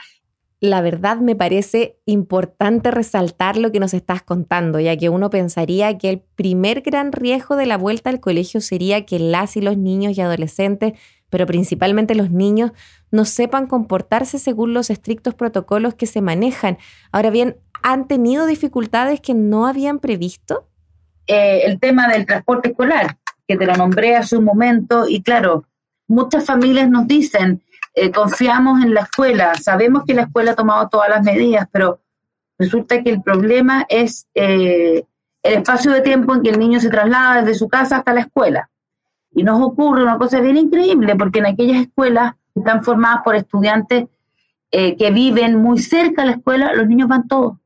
La 0.59 0.81
verdad 0.81 1.17
me 1.17 1.35
parece 1.35 1.97
importante 2.05 2.89
resaltar 2.89 3.57
lo 3.57 3.71
que 3.71 3.79
nos 3.79 3.93
estás 3.93 4.23
contando, 4.23 4.79
ya 4.79 4.97
que 4.97 5.09
uno 5.09 5.29
pensaría 5.29 5.99
que 5.99 6.09
el 6.09 6.23
primer 6.35 6.81
gran 6.81 7.11
riesgo 7.11 7.55
de 7.55 7.67
la 7.67 7.77
vuelta 7.77 8.09
al 8.09 8.19
colegio 8.19 8.59
sería 8.59 9.05
que 9.05 9.19
las 9.19 9.55
y 9.55 9.61
los 9.61 9.77
niños 9.77 10.17
y 10.17 10.21
adolescentes, 10.21 10.93
pero 11.29 11.45
principalmente 11.45 12.15
los 12.15 12.31
niños, 12.31 12.71
no 13.11 13.25
sepan 13.25 13.67
comportarse 13.67 14.39
según 14.39 14.73
los 14.73 14.89
estrictos 14.89 15.35
protocolos 15.35 15.93
que 15.93 16.07
se 16.07 16.21
manejan. 16.21 16.79
Ahora 17.11 17.29
bien, 17.29 17.57
han 17.83 18.07
tenido 18.07 18.45
dificultades 18.45 19.21
que 19.21 19.33
no 19.33 19.67
habían 19.67 19.99
previsto? 19.99 20.67
Eh, 21.27 21.63
el 21.65 21.79
tema 21.79 22.07
del 22.07 22.25
transporte 22.25 22.69
escolar, 22.69 23.17
que 23.47 23.57
te 23.57 23.65
lo 23.65 23.75
nombré 23.75 24.15
hace 24.15 24.37
un 24.37 24.45
momento, 24.45 25.07
y 25.07 25.21
claro, 25.21 25.65
muchas 26.07 26.45
familias 26.45 26.89
nos 26.89 27.05
dicen, 27.05 27.61
eh, 27.93 28.11
confiamos 28.11 28.81
en 28.83 28.93
la 28.93 29.01
escuela, 29.01 29.55
sabemos 29.55 30.03
que 30.05 30.13
la 30.13 30.23
escuela 30.23 30.51
ha 30.51 30.55
tomado 30.55 30.87
todas 30.87 31.09
las 31.09 31.23
medidas, 31.23 31.67
pero 31.71 31.99
resulta 32.57 33.03
que 33.03 33.09
el 33.09 33.21
problema 33.21 33.85
es 33.89 34.27
eh, 34.35 35.03
el 35.43 35.53
espacio 35.53 35.91
de 35.91 36.01
tiempo 36.01 36.33
en 36.33 36.43
que 36.43 36.49
el 36.49 36.59
niño 36.59 36.79
se 36.79 36.89
traslada 36.89 37.41
desde 37.41 37.59
su 37.59 37.67
casa 37.67 37.97
hasta 37.97 38.13
la 38.13 38.21
escuela. 38.21 38.69
Y 39.31 39.43
nos 39.43 39.61
ocurre 39.61 40.03
una 40.03 40.17
cosa 40.17 40.39
bien 40.39 40.57
increíble, 40.57 41.15
porque 41.15 41.39
en 41.39 41.47
aquellas 41.47 41.81
escuelas 41.81 42.35
están 42.55 42.83
formadas 42.83 43.21
por 43.23 43.35
estudiantes 43.35 44.05
que 44.69 45.11
viven 45.11 45.55
muy 45.55 45.79
cerca 45.79 46.23
de 46.23 46.27
la 46.27 46.35
escuela, 46.35 46.73
los 46.73 46.87
niños 46.87 47.07
van 47.07 47.27
todos 47.27 47.57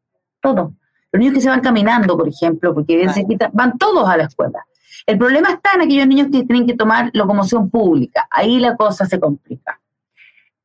todos. 0.41 0.71
Los 1.11 1.19
niños 1.19 1.35
que 1.35 1.41
se 1.41 1.49
van 1.49 1.61
caminando, 1.61 2.17
por 2.17 2.27
ejemplo, 2.27 2.73
porque 2.73 3.05
van 3.53 3.77
todos 3.77 4.07
a 4.07 4.17
la 4.17 4.23
escuela. 4.23 4.65
El 5.05 5.17
problema 5.17 5.49
está 5.49 5.71
en 5.75 5.81
aquellos 5.81 6.07
niños 6.07 6.27
que 6.31 6.43
tienen 6.43 6.67
que 6.67 6.75
tomar 6.75 7.09
locomoción 7.13 7.69
pública. 7.69 8.27
Ahí 8.29 8.59
la 8.59 8.75
cosa 8.75 9.05
se 9.05 9.19
complica. 9.19 9.79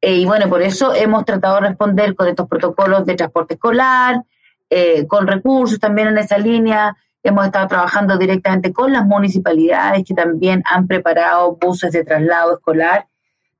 Eh, 0.01 0.17
y 0.17 0.27
bueno, 0.27 0.49
por 0.49 0.63
eso 0.63 0.95
hemos 0.95 1.25
tratado 1.25 1.57
de 1.57 1.69
responder 1.69 2.15
con 2.15 2.29
estos 2.29 2.49
protocolos 2.49 3.07
de 3.07 3.15
transporte 3.15 3.55
escolar, 3.55 4.23
eh, 4.69 5.07
con 5.07 5.27
recursos 5.27 5.81
también 5.81 6.09
en 6.09 6.19
esa 6.19 6.39
línea. 6.39 6.97
Hemos 7.23 7.47
estado 7.47 7.67
trabajando 7.67 8.17
directamente 8.19 8.73
con 8.73 8.93
las 8.93 9.05
municipalidades 9.05 10.05
que 10.05 10.15
también 10.15 10.63
han 10.71 10.87
preparado 10.87 11.57
buses 11.57 11.93
de 11.93 12.05
traslado 12.05 12.55
escolar, 12.55 13.09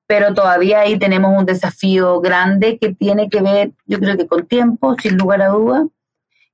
pero 0.07 0.35
todavía 0.35 0.81
ahí 0.81 0.99
tenemos 0.99 1.37
un 1.37 1.47
desafío 1.47 2.21
grande 2.21 2.79
que 2.79 2.95
tiene 2.95 3.29
que 3.29 3.43
ver, 3.43 3.73
yo 3.87 3.99
creo 3.99 4.17
que 4.17 4.29
con 4.29 4.47
tiempo, 4.47 4.95
sin 5.01 5.17
lugar 5.17 5.43
a 5.43 5.49
dudas, 5.49 5.87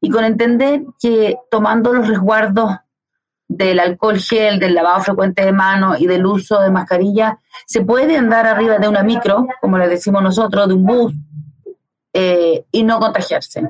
y 0.05 0.11
con 0.11 0.25
entender 0.25 0.83
que 1.01 1.39
tomando 1.49 1.93
los 1.93 2.09
resguardos 2.09 2.73
del 3.47 3.79
alcohol 3.79 4.19
gel, 4.19 4.59
del 4.59 4.75
lavado 4.75 5.01
frecuente 5.01 5.45
de 5.45 5.53
manos 5.53 6.01
y 6.01 6.09
del 6.09 6.27
uso 6.27 6.61
de 6.61 6.71
mascarilla, 6.71 7.39
se 7.67 7.83
puede 7.83 8.17
andar 8.17 8.47
arriba 8.47 8.79
de 8.79 8.89
una 8.89 9.05
micro, 9.05 9.47
como 9.61 9.79
le 9.79 9.89
decimos 9.89 10.21
nosotros, 10.21 10.67
de 10.67 10.75
un 10.75 10.85
bus, 10.85 11.15
eh, 12.13 12.65
y 12.73 12.83
no 12.83 12.99
contagiarse. 12.99 13.63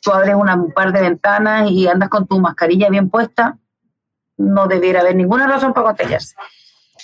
Tú 0.00 0.12
abres 0.12 0.34
una, 0.34 0.54
un 0.54 0.72
par 0.72 0.92
de 0.92 1.02
ventanas 1.02 1.70
y 1.70 1.86
andas 1.88 2.08
con 2.08 2.26
tu 2.26 2.40
mascarilla 2.40 2.88
bien 2.88 3.10
puesta, 3.10 3.58
no 4.38 4.66
debiera 4.66 5.00
haber 5.00 5.14
ninguna 5.14 5.46
razón 5.46 5.74
para 5.74 5.88
contagiarse. 5.88 6.34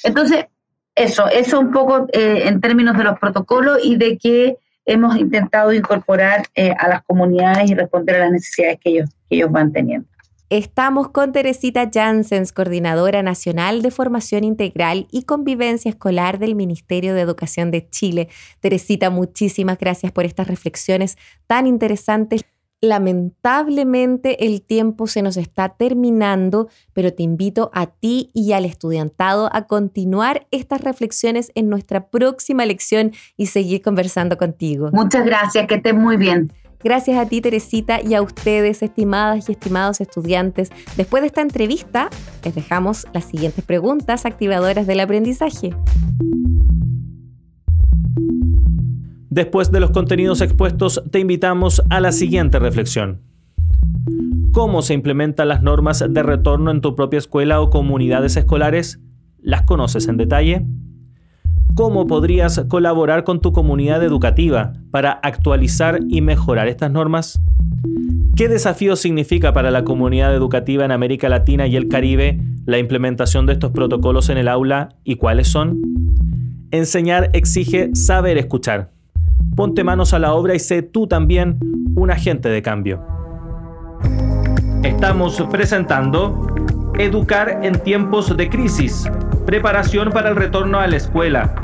Entonces, 0.02 0.46
eso, 0.94 1.28
eso 1.28 1.60
un 1.60 1.72
poco 1.72 2.06
eh, 2.12 2.48
en 2.48 2.62
términos 2.62 2.96
de 2.96 3.04
los 3.04 3.18
protocolos 3.18 3.80
y 3.84 3.96
de 3.96 4.16
que 4.16 4.56
hemos 4.86 5.16
intentado 5.16 5.72
incorporar 5.72 6.46
eh, 6.54 6.74
a 6.78 6.88
las 6.88 7.02
comunidades 7.02 7.70
y 7.70 7.74
responder 7.74 8.16
a 8.16 8.18
las 8.20 8.32
necesidades 8.32 8.78
que 8.80 8.90
ellos, 8.90 9.10
que 9.28 9.36
ellos 9.36 9.50
van 9.50 9.72
teniendo. 9.72 10.08
Estamos 10.50 11.10
con 11.10 11.30
Teresita 11.30 11.88
Janssens, 11.94 12.50
coordinadora 12.52 13.22
nacional 13.22 13.82
de 13.82 13.92
formación 13.92 14.42
integral 14.42 15.06
y 15.12 15.22
convivencia 15.22 15.88
escolar 15.88 16.40
del 16.40 16.56
Ministerio 16.56 17.14
de 17.14 17.20
Educación 17.20 17.70
de 17.70 17.88
Chile. 17.88 18.28
Teresita, 18.58 19.10
muchísimas 19.10 19.78
gracias 19.78 20.10
por 20.10 20.24
estas 20.24 20.48
reflexiones 20.48 21.16
tan 21.46 21.68
interesantes. 21.68 22.44
Lamentablemente 22.82 24.46
el 24.46 24.62
tiempo 24.62 25.06
se 25.06 25.20
nos 25.20 25.36
está 25.36 25.68
terminando, 25.68 26.68
pero 26.94 27.12
te 27.12 27.22
invito 27.22 27.70
a 27.74 27.86
ti 27.86 28.30
y 28.32 28.52
al 28.52 28.64
estudiantado 28.64 29.50
a 29.52 29.66
continuar 29.66 30.46
estas 30.50 30.80
reflexiones 30.80 31.52
en 31.54 31.68
nuestra 31.68 32.08
próxima 32.08 32.64
lección 32.64 33.12
y 33.36 33.46
seguir 33.46 33.82
conversando 33.82 34.38
contigo. 34.38 34.90
Muchas 34.92 35.26
gracias, 35.26 35.66
que 35.66 35.74
estés 35.74 35.94
muy 35.94 36.16
bien. 36.16 36.50
Gracias 36.82 37.18
a 37.18 37.26
ti, 37.26 37.42
Teresita, 37.42 38.00
y 38.00 38.14
a 38.14 38.22
ustedes, 38.22 38.82
estimadas 38.82 39.50
y 39.50 39.52
estimados 39.52 40.00
estudiantes. 40.00 40.70
Después 40.96 41.22
de 41.22 41.26
esta 41.26 41.42
entrevista, 41.42 42.08
les 42.42 42.54
dejamos 42.54 43.06
las 43.12 43.24
siguientes 43.24 43.62
preguntas 43.62 44.24
activadoras 44.24 44.86
del 44.86 45.00
aprendizaje. 45.00 45.74
Después 49.30 49.70
de 49.70 49.78
los 49.78 49.92
contenidos 49.92 50.40
expuestos, 50.40 51.04
te 51.12 51.20
invitamos 51.20 51.84
a 51.88 52.00
la 52.00 52.10
siguiente 52.10 52.58
reflexión. 52.58 53.20
¿Cómo 54.50 54.82
se 54.82 54.92
implementan 54.92 55.46
las 55.46 55.62
normas 55.62 56.04
de 56.06 56.22
retorno 56.24 56.72
en 56.72 56.80
tu 56.80 56.96
propia 56.96 57.18
escuela 57.18 57.60
o 57.60 57.70
comunidades 57.70 58.36
escolares? 58.36 59.00
¿Las 59.38 59.62
conoces 59.62 60.08
en 60.08 60.16
detalle? 60.16 60.66
¿Cómo 61.76 62.08
podrías 62.08 62.64
colaborar 62.68 63.22
con 63.22 63.40
tu 63.40 63.52
comunidad 63.52 64.02
educativa 64.02 64.72
para 64.90 65.12
actualizar 65.12 66.00
y 66.08 66.22
mejorar 66.22 66.66
estas 66.66 66.90
normas? 66.90 67.40
¿Qué 68.34 68.48
desafío 68.48 68.96
significa 68.96 69.52
para 69.52 69.70
la 69.70 69.84
comunidad 69.84 70.34
educativa 70.34 70.84
en 70.84 70.90
América 70.90 71.28
Latina 71.28 71.68
y 71.68 71.76
el 71.76 71.86
Caribe 71.86 72.40
la 72.66 72.78
implementación 72.78 73.46
de 73.46 73.52
estos 73.52 73.70
protocolos 73.70 74.28
en 74.28 74.38
el 74.38 74.48
aula 74.48 74.88
y 75.04 75.14
cuáles 75.14 75.46
son? 75.46 75.80
Enseñar 76.72 77.30
exige 77.32 77.90
saber 77.94 78.36
escuchar 78.36 78.90
ponte 79.60 79.84
manos 79.84 80.14
a 80.14 80.18
la 80.18 80.32
obra 80.32 80.54
y 80.54 80.58
sé 80.58 80.80
tú 80.80 81.06
también 81.06 81.58
un 81.94 82.10
agente 82.10 82.48
de 82.48 82.62
cambio. 82.62 83.04
Estamos 84.82 85.38
presentando 85.50 86.46
Educar 86.98 87.60
en 87.62 87.78
tiempos 87.82 88.34
de 88.34 88.48
crisis, 88.48 89.06
preparación 89.44 90.12
para 90.12 90.30
el 90.30 90.36
retorno 90.36 90.80
a 90.80 90.86
la 90.86 90.96
escuela, 90.96 91.54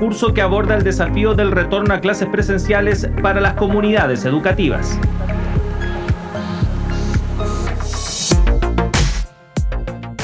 curso 0.00 0.34
que 0.34 0.42
aborda 0.42 0.74
el 0.74 0.82
desafío 0.82 1.34
del 1.34 1.52
retorno 1.52 1.94
a 1.94 2.00
clases 2.00 2.26
presenciales 2.26 3.08
para 3.22 3.40
las 3.40 3.54
comunidades 3.54 4.24
educativas. 4.24 4.98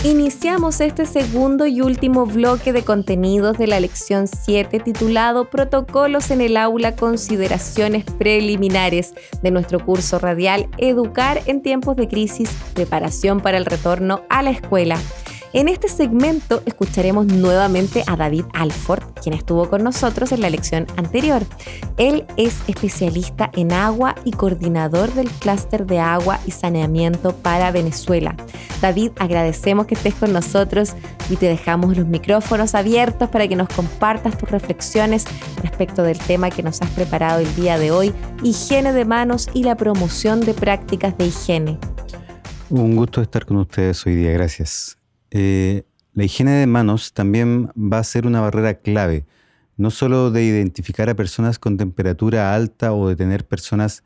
Iniciamos 0.04 0.82
este 0.82 1.06
segundo 1.06 1.64
y 1.64 1.80
último 1.80 2.26
bloque 2.26 2.74
de 2.74 2.82
contenidos 2.82 3.56
de 3.56 3.66
la 3.66 3.80
lección 3.80 4.28
7 4.28 4.78
titulado 4.80 5.48
Protocolos 5.48 6.30
en 6.30 6.42
el 6.42 6.58
aula, 6.58 6.94
consideraciones 6.94 8.04
preliminares 8.04 9.14
de 9.42 9.50
nuestro 9.50 9.82
curso 9.82 10.18
radial 10.18 10.68
Educar 10.76 11.40
en 11.46 11.62
tiempos 11.62 11.96
de 11.96 12.06
crisis, 12.06 12.50
preparación 12.74 13.40
para 13.40 13.56
el 13.56 13.64
retorno 13.64 14.20
a 14.28 14.42
la 14.42 14.50
escuela. 14.50 14.98
En 15.54 15.68
este 15.68 15.86
segmento 15.88 16.64
escucharemos 16.66 17.26
nuevamente 17.26 18.02
a 18.08 18.16
David 18.16 18.44
Alford, 18.54 19.04
quien 19.22 19.36
estuvo 19.36 19.70
con 19.70 19.84
nosotros 19.84 20.32
en 20.32 20.40
la 20.40 20.50
lección 20.50 20.88
anterior. 20.96 21.44
Él 21.96 22.26
es 22.36 22.60
especialista 22.66 23.52
en 23.54 23.72
agua 23.72 24.16
y 24.24 24.32
coordinador 24.32 25.14
del 25.14 25.30
clúster 25.30 25.86
de 25.86 26.00
agua 26.00 26.40
y 26.44 26.50
saneamiento 26.50 27.36
para 27.36 27.70
Venezuela. 27.70 28.34
David, 28.82 29.12
agradecemos 29.16 29.86
que 29.86 29.94
estés 29.94 30.14
con 30.14 30.32
nosotros 30.32 30.94
y 31.30 31.36
te 31.36 31.46
dejamos 31.46 31.96
los 31.96 32.08
micrófonos 32.08 32.74
abiertos 32.74 33.28
para 33.28 33.46
que 33.46 33.54
nos 33.54 33.68
compartas 33.68 34.36
tus 34.36 34.50
reflexiones 34.50 35.24
respecto 35.62 36.02
del 36.02 36.18
tema 36.18 36.50
que 36.50 36.64
nos 36.64 36.82
has 36.82 36.90
preparado 36.90 37.38
el 37.38 37.54
día 37.54 37.78
de 37.78 37.92
hoy, 37.92 38.12
higiene 38.42 38.92
de 38.92 39.04
manos 39.04 39.48
y 39.54 39.62
la 39.62 39.76
promoción 39.76 40.40
de 40.40 40.52
prácticas 40.52 41.16
de 41.16 41.26
higiene. 41.26 41.78
Un 42.70 42.96
gusto 42.96 43.22
estar 43.22 43.46
con 43.46 43.58
ustedes 43.58 44.04
hoy 44.04 44.16
día, 44.16 44.32
gracias. 44.32 44.98
Eh, 45.36 45.82
la 46.12 46.22
higiene 46.22 46.52
de 46.52 46.68
manos 46.68 47.12
también 47.12 47.72
va 47.76 47.98
a 47.98 48.04
ser 48.04 48.24
una 48.24 48.40
barrera 48.40 48.74
clave, 48.74 49.26
no 49.76 49.90
solo 49.90 50.30
de 50.30 50.44
identificar 50.44 51.10
a 51.10 51.16
personas 51.16 51.58
con 51.58 51.76
temperatura 51.76 52.54
alta 52.54 52.92
o 52.92 53.08
de 53.08 53.16
tener 53.16 53.44
personas 53.44 54.04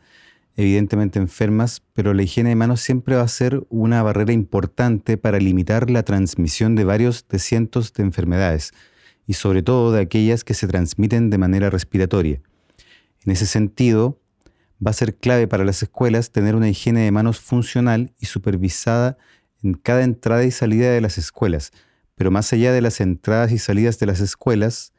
evidentemente 0.56 1.18
enfermas, 1.18 1.82
pero 1.92 2.14
la 2.14 2.22
higiene 2.22 2.48
de 2.48 2.56
manos 2.56 2.80
siempre 2.80 3.14
va 3.14 3.22
a 3.22 3.28
ser 3.28 3.62
una 3.68 4.02
barrera 4.02 4.32
importante 4.32 5.18
para 5.18 5.38
limitar 5.38 5.90
la 5.90 6.02
transmisión 6.02 6.74
de 6.74 6.84
varios 6.84 7.28
de 7.28 7.38
cientos 7.38 7.92
de 7.92 8.04
enfermedades 8.04 8.72
y 9.26 9.34
sobre 9.34 9.62
todo 9.62 9.92
de 9.92 10.00
aquellas 10.00 10.44
que 10.44 10.54
se 10.54 10.66
transmiten 10.66 11.28
de 11.28 11.36
manera 11.36 11.68
respiratoria. 11.68 12.40
En 13.26 13.32
ese 13.32 13.44
sentido, 13.44 14.18
va 14.84 14.92
a 14.92 14.94
ser 14.94 15.14
clave 15.14 15.46
para 15.46 15.66
las 15.66 15.82
escuelas 15.82 16.32
tener 16.32 16.56
una 16.56 16.70
higiene 16.70 17.00
de 17.00 17.12
manos 17.12 17.38
funcional 17.38 18.14
y 18.18 18.26
supervisada 18.26 19.18
en 19.62 19.74
cada 19.74 20.02
entrada 20.02 20.44
y 20.44 20.50
salida 20.50 20.90
de 20.90 21.00
las 21.00 21.18
escuelas, 21.18 21.72
pero 22.14 22.30
más 22.30 22.52
allá 22.52 22.72
de 22.72 22.80
las 22.80 23.00
entradas 23.00 23.52
y 23.52 23.58
salidas 23.58 23.98
de 23.98 24.06
las 24.06 24.20
escuelas, 24.20 24.92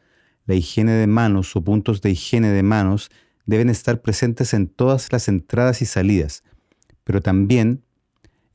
la 0.45 0.55
higiene 0.55 0.93
de 0.93 1.07
manos 1.07 1.55
o 1.55 1.63
puntos 1.63 2.01
de 2.01 2.11
higiene 2.11 2.49
de 2.49 2.63
manos 2.63 3.11
deben 3.45 3.69
estar 3.69 4.01
presentes 4.01 4.53
en 4.53 4.67
todas 4.67 5.11
las 5.11 5.27
entradas 5.27 5.81
y 5.81 5.85
salidas, 5.85 6.43
pero 7.03 7.21
también 7.21 7.83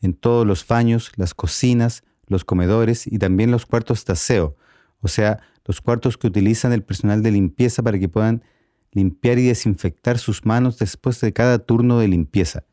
en 0.00 0.14
todos 0.14 0.46
los 0.46 0.66
baños, 0.66 1.12
las 1.16 1.34
cocinas, 1.34 2.04
los 2.26 2.44
comedores 2.44 3.06
y 3.06 3.18
también 3.18 3.50
los 3.50 3.66
cuartos 3.66 4.04
de 4.04 4.12
aseo, 4.12 4.56
o 5.00 5.08
sea, 5.08 5.40
los 5.64 5.80
cuartos 5.80 6.16
que 6.16 6.26
utilizan 6.26 6.72
el 6.72 6.82
personal 6.82 7.22
de 7.22 7.32
limpieza 7.32 7.82
para 7.82 7.98
que 7.98 8.08
puedan 8.08 8.42
limpiar 8.92 9.38
y 9.38 9.46
desinfectar 9.46 10.18
sus 10.18 10.44
manos 10.44 10.78
después 10.78 11.20
de 11.20 11.32
cada 11.32 11.58
turno 11.58 11.98
de 11.98 12.08
limpieza. 12.08 12.64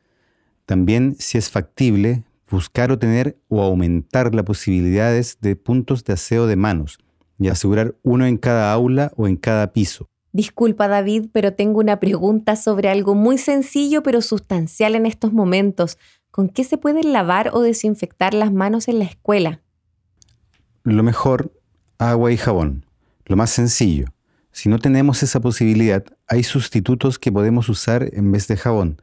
También, 0.65 1.15
si 1.19 1.37
es 1.37 1.49
factible, 1.49 2.23
buscar 2.51 2.91
o 2.91 2.99
tener 2.99 3.37
o 3.47 3.61
aumentar 3.61 4.35
las 4.35 4.45
posibilidades 4.45 5.39
de 5.41 5.55
puntos 5.55 6.03
de 6.03 6.13
aseo 6.13 6.45
de 6.45 6.55
manos 6.55 6.99
y 7.39 7.47
asegurar 7.47 7.95
uno 8.03 8.25
en 8.25 8.37
cada 8.37 8.71
aula 8.71 9.11
o 9.15 9.27
en 9.27 9.37
cada 9.37 9.73
piso. 9.73 10.07
Disculpa 10.33 10.87
David, 10.87 11.29
pero 11.33 11.53
tengo 11.53 11.79
una 11.79 11.99
pregunta 11.99 12.55
sobre 12.55 12.89
algo 12.89 13.15
muy 13.15 13.37
sencillo 13.37 14.03
pero 14.03 14.21
sustancial 14.21 14.95
en 14.95 15.05
estos 15.05 15.33
momentos. 15.33 15.97
¿Con 16.29 16.47
qué 16.47 16.63
se 16.63 16.77
pueden 16.77 17.11
lavar 17.11 17.49
o 17.53 17.61
desinfectar 17.61 18.33
las 18.33 18.53
manos 18.53 18.87
en 18.87 18.99
la 18.99 19.05
escuela? 19.05 19.61
Lo 20.83 21.03
mejor, 21.03 21.51
agua 21.97 22.31
y 22.31 22.37
jabón. 22.37 22.85
Lo 23.25 23.35
más 23.35 23.49
sencillo. 23.49 24.05
Si 24.51 24.69
no 24.69 24.79
tenemos 24.79 25.23
esa 25.23 25.39
posibilidad, 25.39 26.03
hay 26.27 26.43
sustitutos 26.43 27.19
que 27.19 27.31
podemos 27.31 27.69
usar 27.69 28.09
en 28.13 28.31
vez 28.31 28.47
de 28.47 28.57
jabón. 28.57 29.01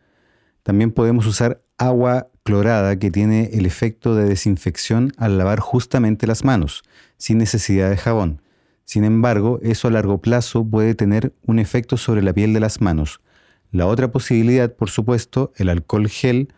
También 0.69 0.91
podemos 0.91 1.25
usar 1.25 1.63
agua 1.79 2.29
clorada 2.43 2.99
que 2.99 3.11
tiene 3.11 3.49
el 3.55 3.65
efecto 3.65 4.15
de 4.15 4.29
desinfección 4.29 5.15
al 5.17 5.39
lavar 5.39 5.61
justamente 5.61 6.27
las 6.27 6.45
manos, 6.45 6.83
sin 7.17 7.39
necesidad 7.39 7.89
de 7.89 7.97
jabón. 7.97 8.43
Sin 8.85 9.05
embargo, 9.05 9.61
eso 9.63 9.89
a 9.89 9.91
largo 9.91 10.21
plazo 10.21 10.67
puede 10.67 10.95
tener 10.95 11.33
un 11.47 11.59
efecto 11.59 11.97
sobre 11.97 12.21
la 12.21 12.35
piel 12.35 12.53
de 12.53 12.61
las 12.61 12.83
manos. 12.83 13.23
La 13.71 13.87
otra 13.87 14.13
posibilidad, 14.13 14.71
por 14.71 14.91
supuesto, 14.91 15.55
el 15.57 15.71
alcohol 15.71 16.07
gel 16.07 16.53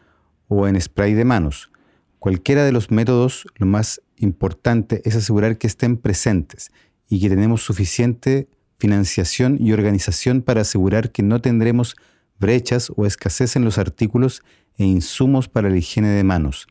o 0.49 0.67
en 0.67 0.81
spray 0.81 1.15
de 1.15 1.25
manos. 1.25 1.71
Cualquiera 2.19 2.65
de 2.65 2.73
los 2.73 2.91
métodos, 2.91 3.47
lo 3.59 3.67
más 3.67 4.03
importante 4.17 5.03
es 5.05 5.15
asegurar 5.15 5.57
que 5.57 5.69
estén 5.69 5.97
presentes 5.97 6.73
y 7.09 7.21
que 7.21 7.29
tenemos 7.29 7.63
suficiente 7.63 8.49
financiación 8.77 9.57
y 9.61 9.73
organización 9.73 10.43
para 10.43 10.63
asegurar 10.63 11.13
que 11.13 11.23
no 11.23 11.41
tendremos 11.41 11.95
brechas 12.41 12.91
o 12.97 13.07
escasez 13.07 13.55
en 13.55 13.65
los 13.65 13.79
artículos 13.79 14.43
e 14.79 14.85
insumos 14.85 15.49
para 15.49 15.71
la 15.71 15.77
higiene 15.77 16.09
de 16.09 16.25
manos. 16.25 16.67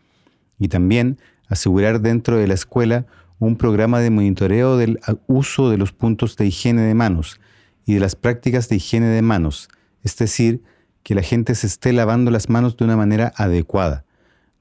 Y 0.58 0.68
también 0.68 1.20
asegurar 1.48 2.02
dentro 2.02 2.38
de 2.38 2.48
la 2.48 2.56
escuela 2.56 3.06
un 3.40 3.56
programa 3.56 4.00
de 4.02 4.10
monitoreo 4.10 4.76
del 4.78 5.00
uso 5.28 5.70
de 5.70 5.78
los 5.78 5.94
puntos 5.94 6.36
de 6.36 6.48
higiene 6.48 6.82
de 6.82 6.94
manos 6.94 7.40
y 7.86 7.94
de 7.94 8.02
las 8.02 8.16
prácticas 8.16 8.68
de 8.68 8.76
higiene 8.76 9.08
de 9.08 9.22
manos, 9.22 9.70
es 10.04 10.18
decir, 10.18 10.62
que 11.04 11.16
la 11.16 11.22
gente 11.22 11.56
se 11.56 11.68
esté 11.68 11.94
lavando 11.94 12.30
las 12.32 12.50
manos 12.50 12.76
de 12.76 12.86
una 12.86 12.98
manera 12.98 13.32
adecuada. 13.36 14.06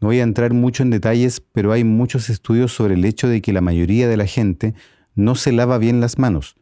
No 0.00 0.08
voy 0.08 0.20
a 0.20 0.22
entrar 0.22 0.54
mucho 0.54 0.84
en 0.84 0.90
detalles, 0.90 1.42
pero 1.52 1.72
hay 1.72 1.82
muchos 1.82 2.30
estudios 2.30 2.72
sobre 2.72 2.94
el 2.94 3.04
hecho 3.04 3.28
de 3.28 3.42
que 3.42 3.52
la 3.52 3.60
mayoría 3.60 4.08
de 4.08 4.16
la 4.16 4.26
gente 4.26 4.74
no 5.16 5.34
se 5.34 5.50
lava 5.50 5.78
bien 5.78 6.00
las 6.00 6.18
manos. 6.18 6.54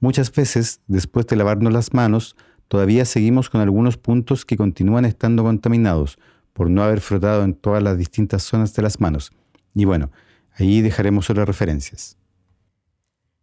Muchas 0.00 0.30
veces, 0.30 0.80
después 0.86 1.26
de 1.26 1.36
lavarnos 1.36 1.72
las 1.72 1.94
manos, 1.94 2.36
todavía 2.68 3.04
seguimos 3.04 3.50
con 3.50 3.60
algunos 3.60 3.96
puntos 3.96 4.44
que 4.44 4.56
continúan 4.56 5.04
estando 5.04 5.42
contaminados 5.42 6.18
por 6.52 6.70
no 6.70 6.82
haber 6.82 7.00
frotado 7.00 7.44
en 7.44 7.54
todas 7.54 7.82
las 7.82 7.98
distintas 7.98 8.42
zonas 8.42 8.74
de 8.74 8.82
las 8.82 9.00
manos. 9.00 9.32
Y 9.74 9.84
bueno, 9.84 10.10
ahí 10.56 10.80
dejaremos 10.80 11.28
otras 11.30 11.46
referencias. 11.46 12.16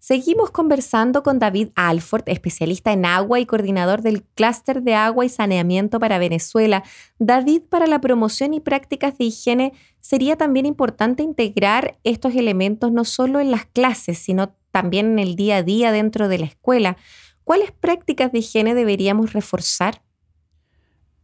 Seguimos 0.01 0.50
conversando 0.50 1.22
con 1.22 1.38
David 1.38 1.70
Alford, 1.75 2.24
especialista 2.25 2.92
en 2.92 3.06
agua 3.06 3.40
y 3.40 3.46
coordinador 3.46 4.01
del 4.01 4.24
Clúster 4.24 4.82
de 4.82 4.96
Agua 4.96 5.25
y 5.25 5.30
Saneamiento 5.30 6.00
para 6.00 6.18
Venezuela. 6.18 6.84
David, 7.20 7.62
para 7.70 7.86
la 7.86 8.01
promoción 8.01 8.56
y 8.56 8.60
prácticas 8.62 9.20
de 9.20 9.25
higiene, 9.25 9.74
sería 10.00 10.38
también 10.38 10.66
importante 10.66 11.22
integrar 11.22 12.00
estos 12.03 12.34
elementos 12.34 12.92
no 12.92 13.05
solo 13.05 13.40
en 13.40 13.51
las 13.51 13.66
clases, 13.68 14.18
sino 14.18 14.55
también 14.72 15.05
en 15.12 15.20
el 15.20 15.36
día 15.36 15.57
a 15.57 15.64
día 15.64 15.92
dentro 15.92 16.29
de 16.29 16.40
la 16.40 16.46
escuela. 16.48 16.98
¿Cuáles 17.44 17.72
prácticas 17.72 18.32
de 18.32 18.40
higiene 18.40 18.75
deberíamos 18.75 19.34
reforzar? 19.34 20.01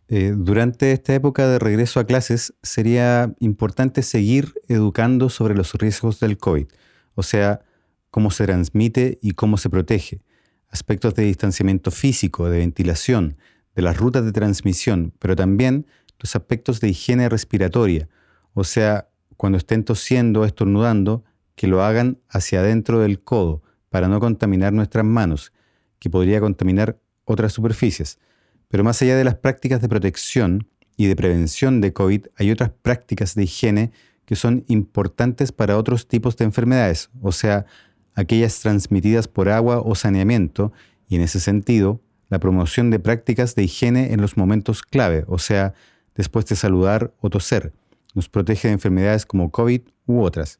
Eh, 0.09 0.33
durante 0.35 0.93
esta 0.93 1.13
época 1.13 1.47
de 1.47 1.59
regreso 1.59 1.99
a 1.99 2.05
clases 2.05 2.53
sería 2.63 3.33
importante 3.39 4.03
seguir 4.03 4.53
educando 4.69 5.29
sobre 5.29 5.53
los 5.53 5.73
riesgos 5.73 6.19
del 6.21 6.37
COVID, 6.37 6.67
o 7.15 7.23
sea, 7.23 7.61
cómo 8.09 8.31
se 8.31 8.45
transmite 8.45 9.19
y 9.21 9.31
cómo 9.31 9.57
se 9.57 9.69
protege, 9.69 10.21
aspectos 10.69 11.13
de 11.15 11.23
distanciamiento 11.23 11.91
físico, 11.91 12.49
de 12.49 12.59
ventilación, 12.59 13.37
de 13.75 13.81
las 13.81 13.97
rutas 13.97 14.23
de 14.23 14.31
transmisión, 14.31 15.13
pero 15.19 15.35
también 15.35 15.87
los 16.19 16.35
aspectos 16.35 16.79
de 16.79 16.89
higiene 16.89 17.27
respiratoria, 17.27 18.07
o 18.53 18.63
sea, 18.63 19.09
cuando 19.35 19.57
estén 19.57 19.83
tosiendo 19.83 20.41
o 20.41 20.45
estornudando, 20.45 21.23
que 21.55 21.67
lo 21.67 21.83
hagan 21.83 22.19
hacia 22.29 22.61
adentro 22.61 22.99
del 22.99 23.21
codo 23.21 23.61
para 23.89 24.07
no 24.07 24.19
contaminar 24.19 24.73
nuestras 24.73 25.05
manos, 25.05 25.51
que 25.99 26.09
podría 26.09 26.39
contaminar 26.39 26.99
otras 27.25 27.53
superficies. 27.53 28.19
Pero 28.67 28.83
más 28.83 29.01
allá 29.01 29.15
de 29.15 29.23
las 29.23 29.35
prácticas 29.35 29.81
de 29.81 29.89
protección 29.89 30.67
y 30.95 31.07
de 31.07 31.15
prevención 31.15 31.81
de 31.81 31.93
COVID, 31.93 32.27
hay 32.35 32.51
otras 32.51 32.71
prácticas 32.81 33.35
de 33.35 33.43
higiene 33.43 33.91
que 34.25 34.35
son 34.35 34.65
importantes 34.67 35.51
para 35.51 35.77
otros 35.77 36.07
tipos 36.07 36.35
de 36.35 36.45
enfermedades, 36.45 37.09
o 37.21 37.31
sea, 37.31 37.65
aquellas 38.13 38.59
transmitidas 38.59 39.27
por 39.27 39.47
agua 39.47 39.79
o 39.79 39.95
saneamiento, 39.95 40.73
y 41.07 41.15
en 41.15 41.21
ese 41.21 41.39
sentido, 41.39 42.01
la 42.29 42.39
promoción 42.39 42.89
de 42.89 42.99
prácticas 42.99 43.55
de 43.55 43.63
higiene 43.63 44.11
en 44.11 44.19
los 44.21 44.35
momentos 44.35 44.81
clave, 44.83 45.23
o 45.27 45.39
sea, 45.39 45.73
después 46.15 46.45
de 46.47 46.55
saludar 46.57 47.13
o 47.21 47.29
toser. 47.29 47.73
Nos 48.13 48.27
protege 48.27 48.67
de 48.67 48.73
enfermedades 48.73 49.25
como 49.25 49.51
COVID 49.51 49.81
u 50.07 50.21
otras. 50.21 50.59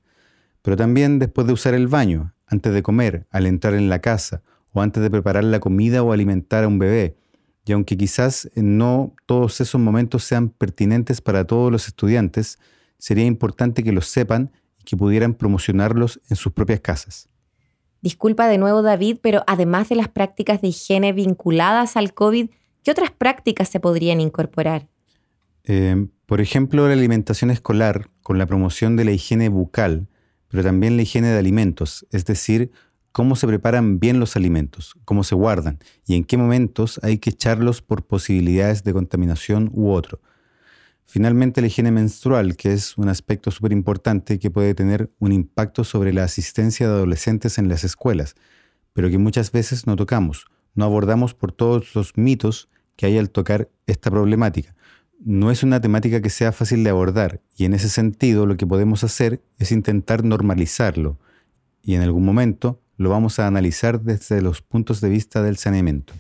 Pero 0.62 0.78
también 0.78 1.20
después 1.20 1.48
de 1.48 1.54
usar 1.54 1.74
el 1.74 1.88
baño, 1.88 2.34
antes 2.46 2.74
de 2.74 2.84
comer, 2.84 3.28
al 3.32 3.48
entrar 3.48 3.74
en 3.74 3.90
la 3.90 4.00
casa, 4.00 4.44
o 4.74 4.82
antes 4.82 5.02
de 5.02 5.10
preparar 5.10 5.44
la 5.44 5.60
comida 5.60 6.04
o 6.04 6.12
alimentar 6.12 6.64
a 6.64 6.68
un 6.68 6.80
bebé. 6.80 7.18
Y 7.66 7.74
aunque 7.74 7.98
quizás 7.98 8.50
no 8.56 9.14
todos 9.26 9.60
esos 9.60 9.80
momentos 9.82 10.24
sean 10.24 10.50
pertinentes 10.50 11.22
para 11.22 11.46
todos 11.46 11.72
los 11.72 11.88
estudiantes, 11.88 12.60
sería 12.98 13.26
importante 13.26 13.84
que 13.84 13.92
los 13.92 14.08
sepan 14.08 14.52
y 14.80 14.84
que 14.86 14.98
pudieran 14.98 15.34
promocionarlos 15.34 16.22
en 16.30 16.38
sus 16.38 16.54
propias 16.54 16.80
casas. 16.80 17.30
Disculpa 18.02 18.48
de 18.48 18.58
nuevo 18.58 18.84
David, 18.84 19.18
pero 19.22 19.44
además 19.48 19.90
de 19.90 19.96
las 19.96 20.08
prácticas 20.08 20.62
de 20.62 20.70
higiene 20.70 21.14
vinculadas 21.14 21.98
al 21.98 22.14
COVID, 22.14 22.50
¿qué 22.84 22.92
otras 22.92 23.12
prácticas 23.12 23.70
se 23.70 23.80
podrían 23.80 24.22
incorporar? 24.22 24.88
Eh, 25.64 26.08
por 26.26 26.40
ejemplo, 26.40 26.88
la 26.88 26.94
alimentación 26.94 27.52
escolar 27.52 28.10
con 28.22 28.38
la 28.38 28.46
promoción 28.46 28.96
de 28.96 29.06
la 29.06 29.12
higiene 29.12 29.50
bucal, 29.50 30.08
pero 30.48 30.64
también 30.64 30.96
la 30.96 31.04
higiene 31.04 31.28
de 31.28 31.40
alimentos, 31.40 32.08
es 32.12 32.26
decir, 32.26 32.72
cómo 33.18 33.36
se 33.36 33.48
preparan 33.48 34.00
bien 34.00 34.20
los 34.20 34.36
alimentos, 34.36 34.96
cómo 35.04 35.24
se 35.24 35.34
guardan 35.34 35.80
y 36.06 36.14
en 36.14 36.24
qué 36.24 36.38
momentos 36.38 37.00
hay 37.02 37.18
que 37.18 37.32
echarlos 37.32 37.82
por 37.82 38.06
posibilidades 38.06 38.84
de 38.84 38.94
contaminación 38.94 39.72
u 39.74 39.90
otro. 39.90 40.22
Finalmente, 41.08 41.62
la 41.62 41.66
higiene 41.66 41.90
menstrual, 41.90 42.56
que 42.56 42.74
es 42.74 42.96
un 42.96 43.10
aspecto 43.10 43.50
súper 43.50 43.72
importante 43.72 44.38
que 44.38 44.52
puede 44.52 44.76
tener 44.76 45.10
un 45.18 45.32
impacto 45.32 45.84
sobre 45.84 46.14
la 46.14 46.26
asistencia 46.26 46.88
de 46.88 46.94
adolescentes 46.94 47.58
en 47.58 47.70
las 47.70 47.84
escuelas, 47.84 48.36
pero 48.94 49.10
que 49.10 49.18
muchas 49.18 49.52
veces 49.52 49.88
no 49.88 49.96
tocamos, 49.96 50.46
no 50.76 50.86
abordamos 50.86 51.34
por 51.34 51.52
todos 51.52 51.96
los 51.96 52.16
mitos 52.18 52.70
que 52.96 53.08
hay 53.08 53.18
al 53.18 53.32
tocar 53.32 53.68
esta 53.88 54.12
problemática. 54.12 54.76
No 55.26 55.50
es 55.50 55.64
una 55.64 55.82
temática 55.82 56.22
que 56.22 56.30
sea 56.30 56.52
fácil 56.52 56.84
de 56.84 56.92
abordar 56.92 57.42
y 57.56 57.66
en 57.66 57.74
ese 57.74 57.90
sentido 57.90 58.46
lo 58.46 58.58
que 58.58 58.68
podemos 58.68 59.04
hacer 59.04 59.42
es 59.58 59.72
intentar 59.72 60.24
normalizarlo 60.24 61.18
y 61.82 61.96
en 61.96 62.04
algún 62.04 62.24
momento 62.24 62.80
lo 62.98 63.10
vamos 63.10 63.40
a 63.40 63.48
analizar 63.48 64.02
desde 64.02 64.42
los 64.42 64.62
puntos 64.62 65.02
de 65.02 65.10
vista 65.10 65.42
del 65.42 65.58
saneamiento. 65.58 66.14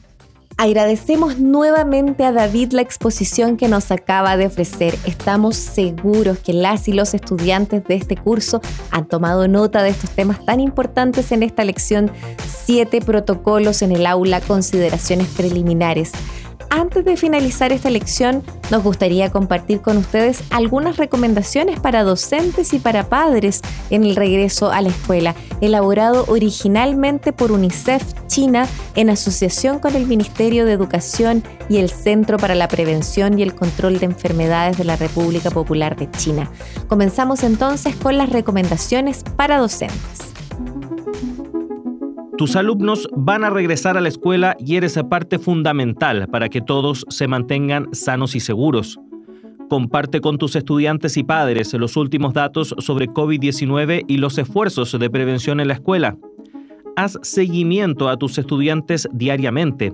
Agradecemos 0.60 1.38
nuevamente 1.38 2.26
a 2.26 2.32
David 2.32 2.72
la 2.72 2.82
exposición 2.82 3.58
que 3.58 3.68
nos 3.68 3.92
acaba 3.92 4.38
de 4.38 4.48
ofrecer. 4.48 4.98
Estamos 5.06 5.56
seguros 5.56 6.40
que 6.40 6.52
las 6.52 6.88
y 6.88 6.94
los 6.94 7.14
estudiantes 7.14 7.84
de 7.84 7.94
este 7.94 8.18
curso 8.18 8.60
han 8.90 9.08
tomado 9.08 9.48
nota 9.48 9.84
de 9.84 9.90
estos 9.90 10.10
temas 10.10 10.44
tan 10.46 10.60
importantes 10.60 11.32
en 11.32 11.44
esta 11.44 11.64
lección 11.64 12.12
7 12.66 13.02
protocolos 13.02 13.84
en 13.84 13.92
el 13.92 14.08
aula, 14.08 14.42
consideraciones 14.42 15.28
preliminares. 15.28 16.12
Antes 16.70 17.06
de 17.06 17.18
finalizar 17.18 17.72
esta 17.72 17.90
lección, 17.90 18.44
nos 18.70 18.84
gustaría 18.84 19.32
compartir 19.32 19.82
con 19.82 19.98
ustedes 19.98 20.44
algunas 20.50 20.98
recomendaciones 20.98 21.80
para 21.80 22.04
docentes 22.04 22.74
y 22.74 22.80
para 22.80 23.08
padres 23.08 23.62
en 23.90 24.04
el 24.04 24.16
regreso 24.16 24.72
a 24.72 24.82
la 24.82 24.90
escuela, 24.90 25.36
elaborado 25.62 26.26
originalmente 26.28 27.32
por 27.32 27.52
UNICEF 27.52 28.04
China 28.28 28.68
en 28.96 29.10
asociación 29.10 29.80
con 29.80 29.96
el 29.96 30.06
Ministerio 30.06 30.66
de 30.66 30.74
Educación 30.74 31.44
y 31.70 31.78
el 31.78 31.90
Centro 31.90 32.38
para 32.38 32.56
la 32.56 32.68
Prevención 32.68 33.40
y 33.40 33.44
el 33.44 33.56
Control 33.56 34.00
de 34.00 34.06
Enfermedades 34.06 34.78
de 34.78 34.84
la 34.84 34.98
República 34.98 35.50
Popular 35.50 35.96
de 35.96 36.12
China. 36.12 36.52
Comenzamos 36.88 37.44
entonces 37.44 37.96
con 37.96 38.18
las 38.18 38.30
recomendaciones 38.30 39.24
para 39.36 39.58
docentes. 39.58 40.37
Tus 42.38 42.56
alumnos 42.56 43.10
van 43.16 43.44
a 43.44 43.50
regresar 43.50 43.98
a 43.98 44.02
la 44.02 44.10
escuela 44.10 44.56
y 44.60 44.76
eres 44.76 45.00
parte 45.10 45.40
fundamental 45.40 46.28
para 46.28 46.50
que 46.50 46.62
todos 46.62 47.04
se 47.10 47.28
mantengan 47.28 47.88
sanos 47.94 48.36
y 48.36 48.40
seguros. 48.40 49.00
Comparte 49.70 50.22
con 50.22 50.38
tus 50.38 50.56
estudiantes 50.56 51.18
y 51.18 51.24
padres 51.24 51.74
los 51.74 51.98
últimos 51.98 52.36
datos 52.36 52.76
sobre 52.78 53.08
COVID-19 53.08 54.06
y 54.08 54.18
los 54.18 54.38
esfuerzos 54.38 54.92
de 55.00 55.10
prevención 55.10 55.60
en 55.60 55.70
la 55.70 55.74
escuela. 55.74 56.16
Haz 56.96 57.18
seguimiento 57.24 58.08
a 58.08 58.18
tus 58.18 58.38
estudiantes 58.38 59.08
diariamente. 59.12 59.94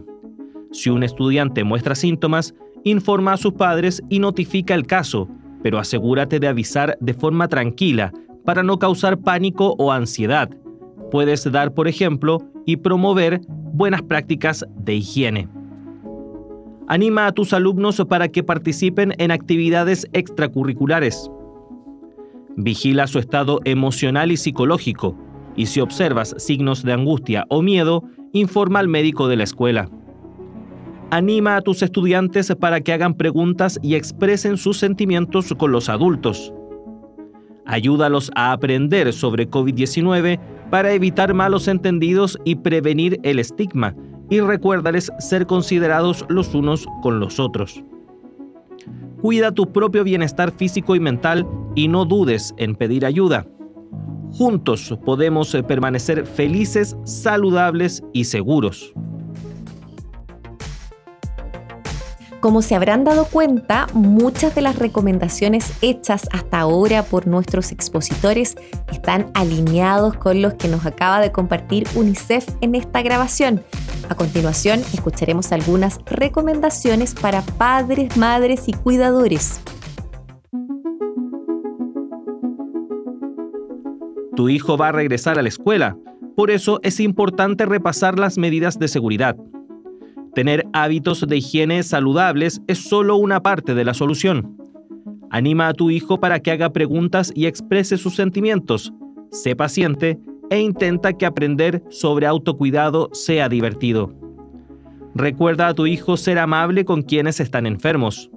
Si 0.74 0.90
un 0.90 1.04
estudiante 1.04 1.64
muestra 1.64 1.96
síntomas, 1.96 2.54
informa 2.84 3.34
a 3.34 3.38
sus 3.38 3.54
padres 3.54 4.04
y 4.10 4.20
notifica 4.20 4.76
el 4.76 4.86
caso, 4.86 5.30
pero 5.62 5.80
asegúrate 5.80 6.42
de 6.42 6.50
avisar 6.50 6.98
de 7.00 7.14
forma 7.14 7.48
tranquila 7.48 8.12
para 8.44 8.64
no 8.64 8.80
causar 8.80 9.20
pánico 9.20 9.76
o 9.78 9.94
ansiedad. 9.94 10.50
Puedes 11.14 11.44
dar, 11.52 11.76
por 11.76 11.88
ejemplo, 11.88 12.40
y 12.66 12.78
promover 12.78 13.42
buenas 13.48 14.02
prácticas 14.02 14.66
de 14.76 14.96
higiene. 14.96 15.48
Anima 16.88 17.28
a 17.28 17.32
tus 17.34 17.54
alumnos 17.54 18.02
para 18.10 18.30
que 18.30 18.42
participen 18.42 19.14
en 19.20 19.30
actividades 19.30 20.08
extracurriculares. 20.14 21.30
Vigila 22.56 23.06
su 23.06 23.20
estado 23.20 23.60
emocional 23.64 24.32
y 24.32 24.38
psicológico 24.38 25.16
y 25.56 25.68
si 25.68 25.82
observas 25.82 26.34
signos 26.40 26.82
de 26.82 26.94
angustia 26.94 27.46
o 27.48 27.62
miedo, 27.62 28.02
informa 28.32 28.80
al 28.80 28.88
médico 28.88 29.28
de 29.28 29.36
la 29.36 29.44
escuela. 29.44 29.92
Anima 31.12 31.58
a 31.58 31.62
tus 31.62 31.84
estudiantes 31.84 32.52
para 32.60 32.82
que 32.82 32.92
hagan 32.92 33.14
preguntas 33.14 33.78
y 33.84 33.94
expresen 33.94 34.58
sus 34.58 34.80
sentimientos 34.80 35.54
con 35.60 35.72
los 35.72 35.90
adultos. 35.90 36.52
Ayúdalos 37.66 38.32
a 38.36 38.52
aprender 38.52 39.14
sobre 39.14 39.50
COVID-19 39.50 40.40
para 40.70 40.92
evitar 40.94 41.34
malos 41.34 41.68
entendidos 41.68 42.38
y 42.46 42.56
prevenir 42.56 43.20
el 43.24 43.40
estigma 43.40 43.96
y 44.30 44.40
recuérdales 44.40 45.12
ser 45.20 45.46
considerados 45.46 46.26
los 46.30 46.54
unos 46.56 46.88
con 47.02 47.20
los 47.20 47.40
otros. 47.40 47.84
Cuida 49.22 49.52
tu 49.52 49.72
propio 49.72 50.04
bienestar 50.04 50.52
físico 50.52 50.96
y 50.96 51.00
mental 51.00 51.48
y 51.76 51.88
no 51.88 52.06
dudes 52.06 52.54
en 52.58 52.76
pedir 52.76 53.06
ayuda. 53.06 53.46
Juntos 54.32 54.98
podemos 55.06 55.56
permanecer 55.68 56.26
felices, 56.26 56.98
saludables 57.06 58.04
y 58.12 58.26
seguros. 58.26 58.94
Como 62.44 62.62
se 62.62 62.76
habrán 62.76 63.06
dado 63.06 63.24
cuenta, 63.24 63.88
muchas 63.94 64.54
de 64.54 64.62
las 64.62 64.78
recomendaciones 64.78 65.72
hechas 65.82 66.28
hasta 66.34 66.60
ahora 66.60 67.02
por 67.04 67.26
nuestros 67.26 67.72
expositores 67.72 68.58
están 68.92 69.28
alineados 69.34 70.18
con 70.18 70.42
los 70.42 70.56
que 70.56 70.68
nos 70.68 70.86
acaba 70.86 71.22
de 71.22 71.32
compartir 71.32 71.88
UNICEF 71.96 72.46
en 72.60 72.76
esta 72.76 73.02
grabación. 73.02 73.64
A 74.10 74.16
continuación, 74.16 74.82
escucharemos 74.94 75.54
algunas 75.54 76.00
recomendaciones 76.06 77.16
para 77.16 77.44
padres, 77.44 78.18
madres 78.18 78.68
y 78.68 78.74
cuidadores. 78.74 79.62
Tu 84.36 84.50
hijo 84.50 84.76
va 84.76 84.90
a 84.90 84.92
regresar 84.92 85.40
a 85.40 85.44
la 85.44 85.48
escuela, 85.48 85.96
por 86.36 86.52
eso 86.52 86.82
es 86.84 87.00
importante 87.00 87.66
repasar 87.66 88.20
las 88.20 88.38
medidas 88.38 88.78
de 88.80 88.90
seguridad. 88.90 89.38
Tener 90.36 90.66
hábitos 90.74 91.28
de 91.28 91.38
higiene 91.38 91.84
saludables 91.84 92.62
es 92.68 92.80
solo 92.80 93.18
una 93.18 93.42
parte 93.42 93.76
de 93.76 93.86
la 93.86 93.94
solución. 93.94 94.58
Anima 95.30 95.68
a 95.68 95.74
tu 95.74 95.92
hijo 95.92 96.20
para 96.20 96.40
que 96.40 96.52
haga 96.52 96.74
preguntas 96.74 97.32
y 97.36 97.46
exprese 97.46 97.98
sus 97.98 98.16
sentimientos. 98.16 98.94
Sé 99.32 99.56
paciente 99.56 100.20
e 100.50 100.60
intenta 100.60 101.14
que 101.14 101.28
aprender 101.28 101.84
sobre 101.90 102.26
autocuidado 102.26 103.10
sea 103.14 103.48
divertido. 103.48 104.12
Recuerda 105.14 105.68
a 105.68 105.74
tu 105.76 105.86
hijo 105.86 106.18
ser 106.18 106.40
amable 106.40 106.84
con 106.84 107.04
quienes 107.04 107.40
están 107.40 107.68
enfermos. 107.68 108.32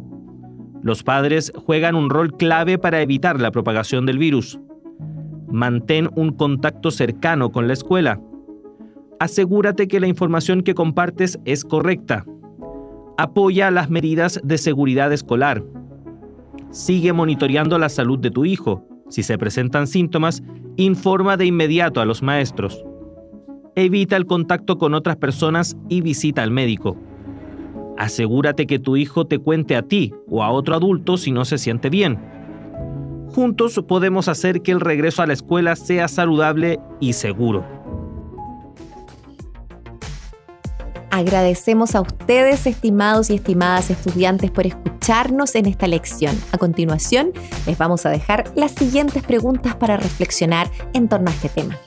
Los 0.82 1.02
padres 1.02 1.50
juegan 1.56 1.94
un 1.94 2.10
rol 2.10 2.36
clave 2.36 2.76
para 2.76 3.00
evitar 3.00 3.40
la 3.40 3.50
propagación 3.50 4.04
del 4.04 4.18
virus. 4.18 4.60
Mantén 5.48 6.10
un 6.14 6.32
contacto 6.32 6.90
cercano 6.90 7.50
con 7.50 7.66
la 7.66 7.72
escuela 7.72 8.20
asegúrate 9.20 9.88
que 9.88 10.00
la 10.00 10.06
información 10.06 10.62
que 10.62 10.74
compartes 10.74 11.38
es 11.44 11.64
correcta. 11.64 12.24
Apoya 13.18 13.70
las 13.70 13.90
medidas 13.90 14.40
de 14.44 14.58
seguridad 14.58 15.12
escolar. 15.12 15.64
Sigue 16.70 17.12
monitoreando 17.12 17.78
la 17.78 17.88
salud 17.88 18.18
de 18.18 18.30
tu 18.30 18.44
hijo. 18.44 18.86
Si 19.08 19.22
se 19.22 19.38
presentan 19.38 19.86
síntomas, 19.86 20.42
informa 20.76 21.36
de 21.36 21.46
inmediato 21.46 22.00
a 22.00 22.04
los 22.04 22.22
maestros. 22.22 22.84
Evita 23.74 24.16
el 24.16 24.26
contacto 24.26 24.78
con 24.78 24.94
otras 24.94 25.16
personas 25.16 25.76
y 25.88 26.00
visita 26.00 26.42
al 26.42 26.50
médico. 26.50 26.96
Asegúrate 27.96 28.66
que 28.66 28.78
tu 28.78 28.96
hijo 28.96 29.26
te 29.26 29.38
cuente 29.38 29.76
a 29.76 29.82
ti 29.82 30.12
o 30.28 30.42
a 30.42 30.50
otro 30.50 30.74
adulto 30.74 31.16
si 31.16 31.30
no 31.30 31.44
se 31.44 31.56
siente 31.56 31.88
bien. 31.88 32.18
Juntos 33.28 33.82
podemos 33.86 34.28
hacer 34.28 34.62
que 34.62 34.72
el 34.72 34.80
regreso 34.80 35.22
a 35.22 35.26
la 35.26 35.32
escuela 35.32 35.76
sea 35.76 36.08
saludable 36.08 36.78
y 37.00 37.14
seguro. 37.14 37.64
Agradecemos 41.16 41.94
a 41.94 42.02
ustedes, 42.02 42.66
estimados 42.66 43.30
y 43.30 43.36
estimadas 43.36 43.88
estudiantes, 43.88 44.50
por 44.50 44.66
escucharnos 44.66 45.54
en 45.54 45.64
esta 45.64 45.86
lección. 45.86 46.36
A 46.52 46.58
continuación, 46.58 47.32
les 47.66 47.78
vamos 47.78 48.04
a 48.04 48.10
dejar 48.10 48.52
las 48.54 48.72
siguientes 48.72 49.22
preguntas 49.22 49.74
para 49.76 49.96
reflexionar 49.96 50.70
en 50.92 51.08
torno 51.08 51.30
a 51.30 51.32
este 51.32 51.48
tema. 51.48 51.78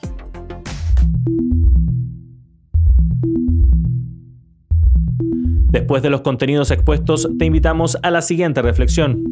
Después 5.70 6.02
de 6.02 6.10
los 6.10 6.22
contenidos 6.22 6.72
expuestos, 6.72 7.28
te 7.38 7.44
invitamos 7.44 7.98
a 8.02 8.10
la 8.10 8.22
siguiente 8.22 8.62
reflexión. 8.62 9.22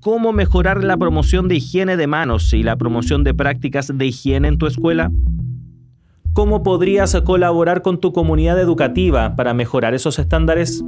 ¿Cómo 0.00 0.32
mejorar 0.32 0.82
la 0.82 0.96
promoción 0.96 1.46
de 1.48 1.56
higiene 1.56 1.98
de 1.98 2.06
manos 2.06 2.54
y 2.54 2.62
la 2.62 2.76
promoción 2.76 3.22
de 3.22 3.34
prácticas 3.34 3.92
de 3.94 4.06
higiene 4.06 4.48
en 4.48 4.56
tu 4.56 4.66
escuela? 4.66 5.10
¿Cómo 6.34 6.64
podrías 6.64 7.14
colaborar 7.24 7.80
con 7.80 8.00
tu 8.00 8.12
comunidad 8.12 8.58
educativa 8.58 9.36
para 9.36 9.54
mejorar 9.54 9.94
esos 9.94 10.18
estándares? 10.18 10.84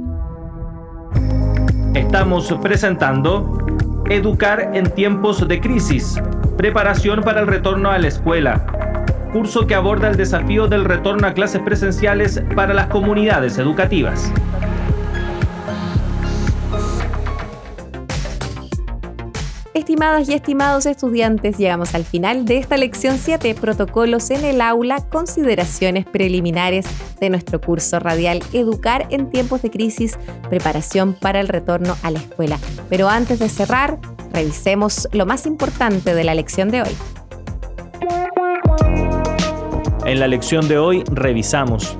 Estamos 1.93 2.53
presentando 2.61 3.65
Educar 4.09 4.71
en 4.73 4.89
tiempos 4.91 5.47
de 5.47 5.61
crisis, 5.61 6.21
preparación 6.57 7.21
para 7.21 7.39
el 7.39 7.47
retorno 7.47 7.91
a 7.91 7.97
la 7.97 8.09
escuela, 8.09 8.65
curso 9.31 9.67
que 9.67 9.75
aborda 9.75 10.09
el 10.09 10.17
desafío 10.17 10.67
del 10.67 10.83
retorno 10.83 11.27
a 11.27 11.33
clases 11.33 11.61
presenciales 11.61 12.43
para 12.53 12.73
las 12.73 12.87
comunidades 12.87 13.57
educativas. 13.57 14.31
Estimadas 19.77 20.27
y 20.27 20.33
estimados 20.33 20.87
estudiantes, 20.87 21.59
llegamos 21.59 21.93
al 21.93 22.03
final 22.03 22.45
de 22.45 22.57
esta 22.57 22.77
lección 22.77 23.19
7, 23.19 23.53
protocolos 23.53 24.31
en 24.31 24.43
el 24.43 24.59
aula, 24.59 25.07
consideraciones 25.07 26.03
preliminares 26.03 26.87
de 27.19 27.29
nuestro 27.29 27.61
curso 27.61 27.99
radial 27.99 28.41
Educar 28.53 29.05
en 29.11 29.29
tiempos 29.29 29.61
de 29.61 29.69
crisis, 29.69 30.17
preparación 30.49 31.13
para 31.13 31.39
el 31.39 31.47
retorno 31.47 31.95
a 32.01 32.09
la 32.09 32.17
escuela. 32.17 32.57
Pero 32.89 33.07
antes 33.07 33.37
de 33.37 33.49
cerrar, 33.49 33.99
revisemos 34.31 35.07
lo 35.11 35.27
más 35.27 35.45
importante 35.45 36.15
de 36.15 36.23
la 36.23 36.33
lección 36.33 36.71
de 36.71 36.81
hoy. 36.81 36.97
En 40.05 40.19
la 40.19 40.27
lección 40.27 40.67
de 40.67 40.79
hoy 40.79 41.03
revisamos 41.11 41.95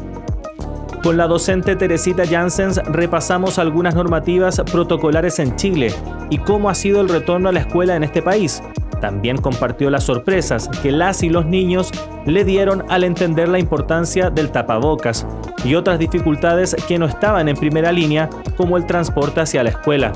con 1.04 1.18
la 1.18 1.28
docente 1.28 1.76
Teresita 1.76 2.26
Janssens 2.26 2.78
repasamos 2.86 3.60
algunas 3.60 3.96
normativas 3.96 4.62
protocolares 4.72 5.40
en 5.40 5.56
Chile 5.56 5.94
y 6.30 6.38
cómo 6.38 6.70
ha 6.70 6.76
sido 6.76 7.02
el 7.02 7.10
retorno 7.10 7.50
a 7.50 7.52
la 7.52 7.62
escuela 7.62 7.96
en 7.96 8.04
este 8.04 8.22
país. 8.22 8.62
También 9.02 9.38
compartió 9.38 9.90
las 9.90 10.04
sorpresas 10.04 10.68
que 10.82 10.92
las 10.92 11.24
y 11.24 11.30
los 11.30 11.46
niños 11.46 11.92
le 12.26 12.44
dieron 12.44 12.84
al 12.90 13.04
entender 13.04 13.48
la 13.48 13.60
importancia 13.60 14.30
del 14.30 14.52
tapabocas 14.52 15.26
y 15.64 15.76
otras 15.76 16.00
dificultades 16.00 16.76
que 16.88 16.98
no 16.98 17.06
estaban 17.06 17.48
en 17.48 17.56
primera 17.56 17.92
línea 17.92 18.30
como 18.56 18.78
el 18.78 18.86
transporte 18.86 19.42
hacia 19.42 19.64
la 19.64 19.70
escuela. 19.70 20.14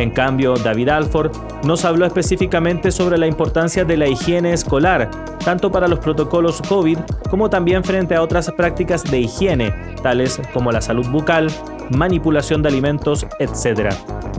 En 0.00 0.08
cambio, 0.08 0.54
David 0.54 0.88
Alford 0.88 1.30
nos 1.62 1.84
habló 1.84 2.06
específicamente 2.06 2.90
sobre 2.90 3.18
la 3.18 3.26
importancia 3.26 3.84
de 3.84 3.98
la 3.98 4.08
higiene 4.08 4.54
escolar, 4.54 5.10
tanto 5.44 5.70
para 5.70 5.88
los 5.88 5.98
protocolos 5.98 6.62
COVID 6.66 6.96
como 7.28 7.50
también 7.50 7.84
frente 7.84 8.14
a 8.14 8.22
otras 8.22 8.50
prácticas 8.52 9.04
de 9.04 9.20
higiene, 9.20 9.74
tales 10.02 10.40
como 10.54 10.72
la 10.72 10.80
salud 10.80 11.06
bucal, 11.08 11.50
manipulación 11.90 12.62
de 12.62 12.70
alimentos, 12.70 13.26
etc. 13.40 13.92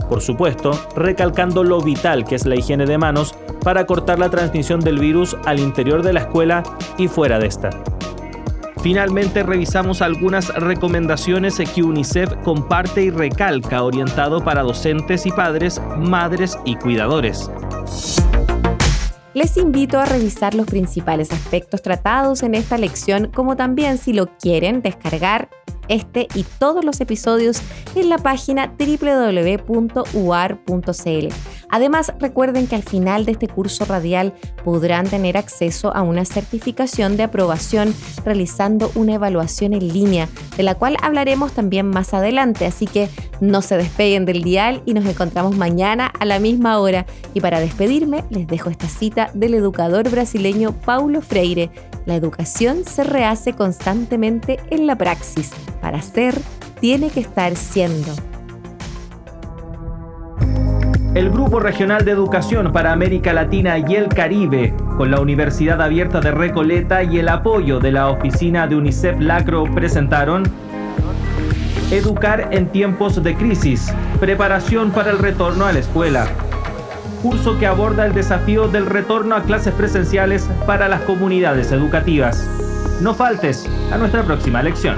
Por 0.08 0.20
supuesto, 0.20 0.72
recalcando 0.96 1.62
lo 1.62 1.80
vital 1.80 2.24
que 2.24 2.34
es 2.34 2.44
la 2.44 2.56
higiene 2.56 2.84
de 2.84 2.98
manos 2.98 3.32
para 3.62 3.86
cortar 3.86 4.18
la 4.18 4.30
transmisión 4.30 4.80
del 4.80 4.98
virus 4.98 5.36
al 5.44 5.60
interior 5.60 6.02
de 6.02 6.12
la 6.12 6.20
escuela 6.22 6.64
y 6.98 7.06
fuera 7.06 7.38
de 7.38 7.46
esta. 7.46 7.70
Finalmente 8.82 9.44
revisamos 9.44 10.02
algunas 10.02 10.48
recomendaciones 10.48 11.58
que 11.72 11.84
UNICEF 11.84 12.34
comparte 12.42 13.04
y 13.04 13.10
recalca 13.10 13.84
orientado 13.84 14.42
para 14.42 14.62
docentes 14.62 15.24
y 15.24 15.30
padres, 15.30 15.80
madres 15.98 16.58
y 16.64 16.74
cuidadores. 16.74 17.48
Les 19.34 19.56
invito 19.56 20.00
a 20.00 20.04
revisar 20.04 20.54
los 20.54 20.66
principales 20.66 21.30
aspectos 21.30 21.80
tratados 21.80 22.42
en 22.42 22.56
esta 22.56 22.76
lección, 22.76 23.30
como 23.32 23.56
también 23.56 23.98
si 23.98 24.12
lo 24.12 24.36
quieren 24.36 24.82
descargar 24.82 25.48
este 25.92 26.28
y 26.34 26.44
todos 26.58 26.84
los 26.84 27.00
episodios 27.00 27.62
en 27.94 28.08
la 28.08 28.18
página 28.18 28.74
www.uar.cl. 28.78 29.68
Además, 31.70 32.12
recuerden 32.18 32.66
que 32.66 32.76
al 32.76 32.82
final 32.82 33.24
de 33.24 33.32
este 33.32 33.48
curso 33.48 33.84
radial 33.84 34.34
podrán 34.64 35.06
tener 35.08 35.36
acceso 35.36 35.94
a 35.94 36.02
una 36.02 36.24
certificación 36.24 37.16
de 37.16 37.22
aprobación 37.22 37.94
realizando 38.24 38.90
una 38.94 39.14
evaluación 39.14 39.72
en 39.72 39.88
línea, 39.88 40.28
de 40.56 40.62
la 40.62 40.74
cual 40.74 40.96
hablaremos 41.02 41.52
también 41.52 41.86
más 41.86 42.12
adelante, 42.12 42.66
así 42.66 42.86
que 42.86 43.08
no 43.40 43.62
se 43.62 43.76
despeguen 43.76 44.26
del 44.26 44.42
dial 44.42 44.82
y 44.84 44.94
nos 44.94 45.06
encontramos 45.06 45.56
mañana 45.56 46.12
a 46.18 46.24
la 46.24 46.38
misma 46.38 46.78
hora. 46.78 47.06
Y 47.34 47.40
para 47.40 47.60
despedirme, 47.60 48.24
les 48.30 48.46
dejo 48.46 48.70
esta 48.70 48.88
cita 48.88 49.30
del 49.34 49.54
educador 49.54 50.10
brasileño 50.10 50.72
Paulo 50.72 51.22
Freire. 51.22 51.70
La 52.04 52.14
educación 52.14 52.84
se 52.84 53.04
rehace 53.04 53.52
constantemente 53.52 54.58
en 54.70 54.86
la 54.86 54.96
praxis. 54.96 55.50
Para 55.80 56.02
ser, 56.02 56.34
tiene 56.80 57.10
que 57.10 57.20
estar 57.20 57.54
siendo. 57.56 58.12
El 61.14 61.30
Grupo 61.30 61.60
Regional 61.60 62.04
de 62.04 62.10
Educación 62.10 62.72
para 62.72 62.92
América 62.92 63.32
Latina 63.32 63.78
y 63.78 63.94
el 63.94 64.08
Caribe, 64.08 64.74
con 64.96 65.10
la 65.10 65.20
Universidad 65.20 65.80
Abierta 65.82 66.20
de 66.20 66.30
Recoleta 66.30 67.02
y 67.02 67.18
el 67.18 67.28
apoyo 67.28 67.80
de 67.80 67.92
la 67.92 68.08
oficina 68.08 68.66
de 68.66 68.76
UNICEF 68.76 69.20
Lacro, 69.20 69.64
presentaron 69.64 70.44
Educar 71.92 72.48
en 72.52 72.68
tiempos 72.68 73.22
de 73.22 73.36
crisis, 73.36 73.92
preparación 74.18 74.92
para 74.92 75.10
el 75.10 75.18
retorno 75.18 75.66
a 75.66 75.72
la 75.72 75.80
escuela. 75.80 76.26
Curso 77.22 77.56
que 77.56 77.68
aborda 77.68 78.04
el 78.04 78.14
desafío 78.14 78.66
del 78.66 78.84
retorno 78.84 79.36
a 79.36 79.44
clases 79.44 79.72
presenciales 79.74 80.48
para 80.66 80.88
las 80.88 81.02
comunidades 81.02 81.70
educativas. 81.70 82.48
No 83.00 83.14
faltes 83.14 83.64
a 83.92 83.96
nuestra 83.96 84.24
próxima 84.24 84.60
lección. 84.60 84.96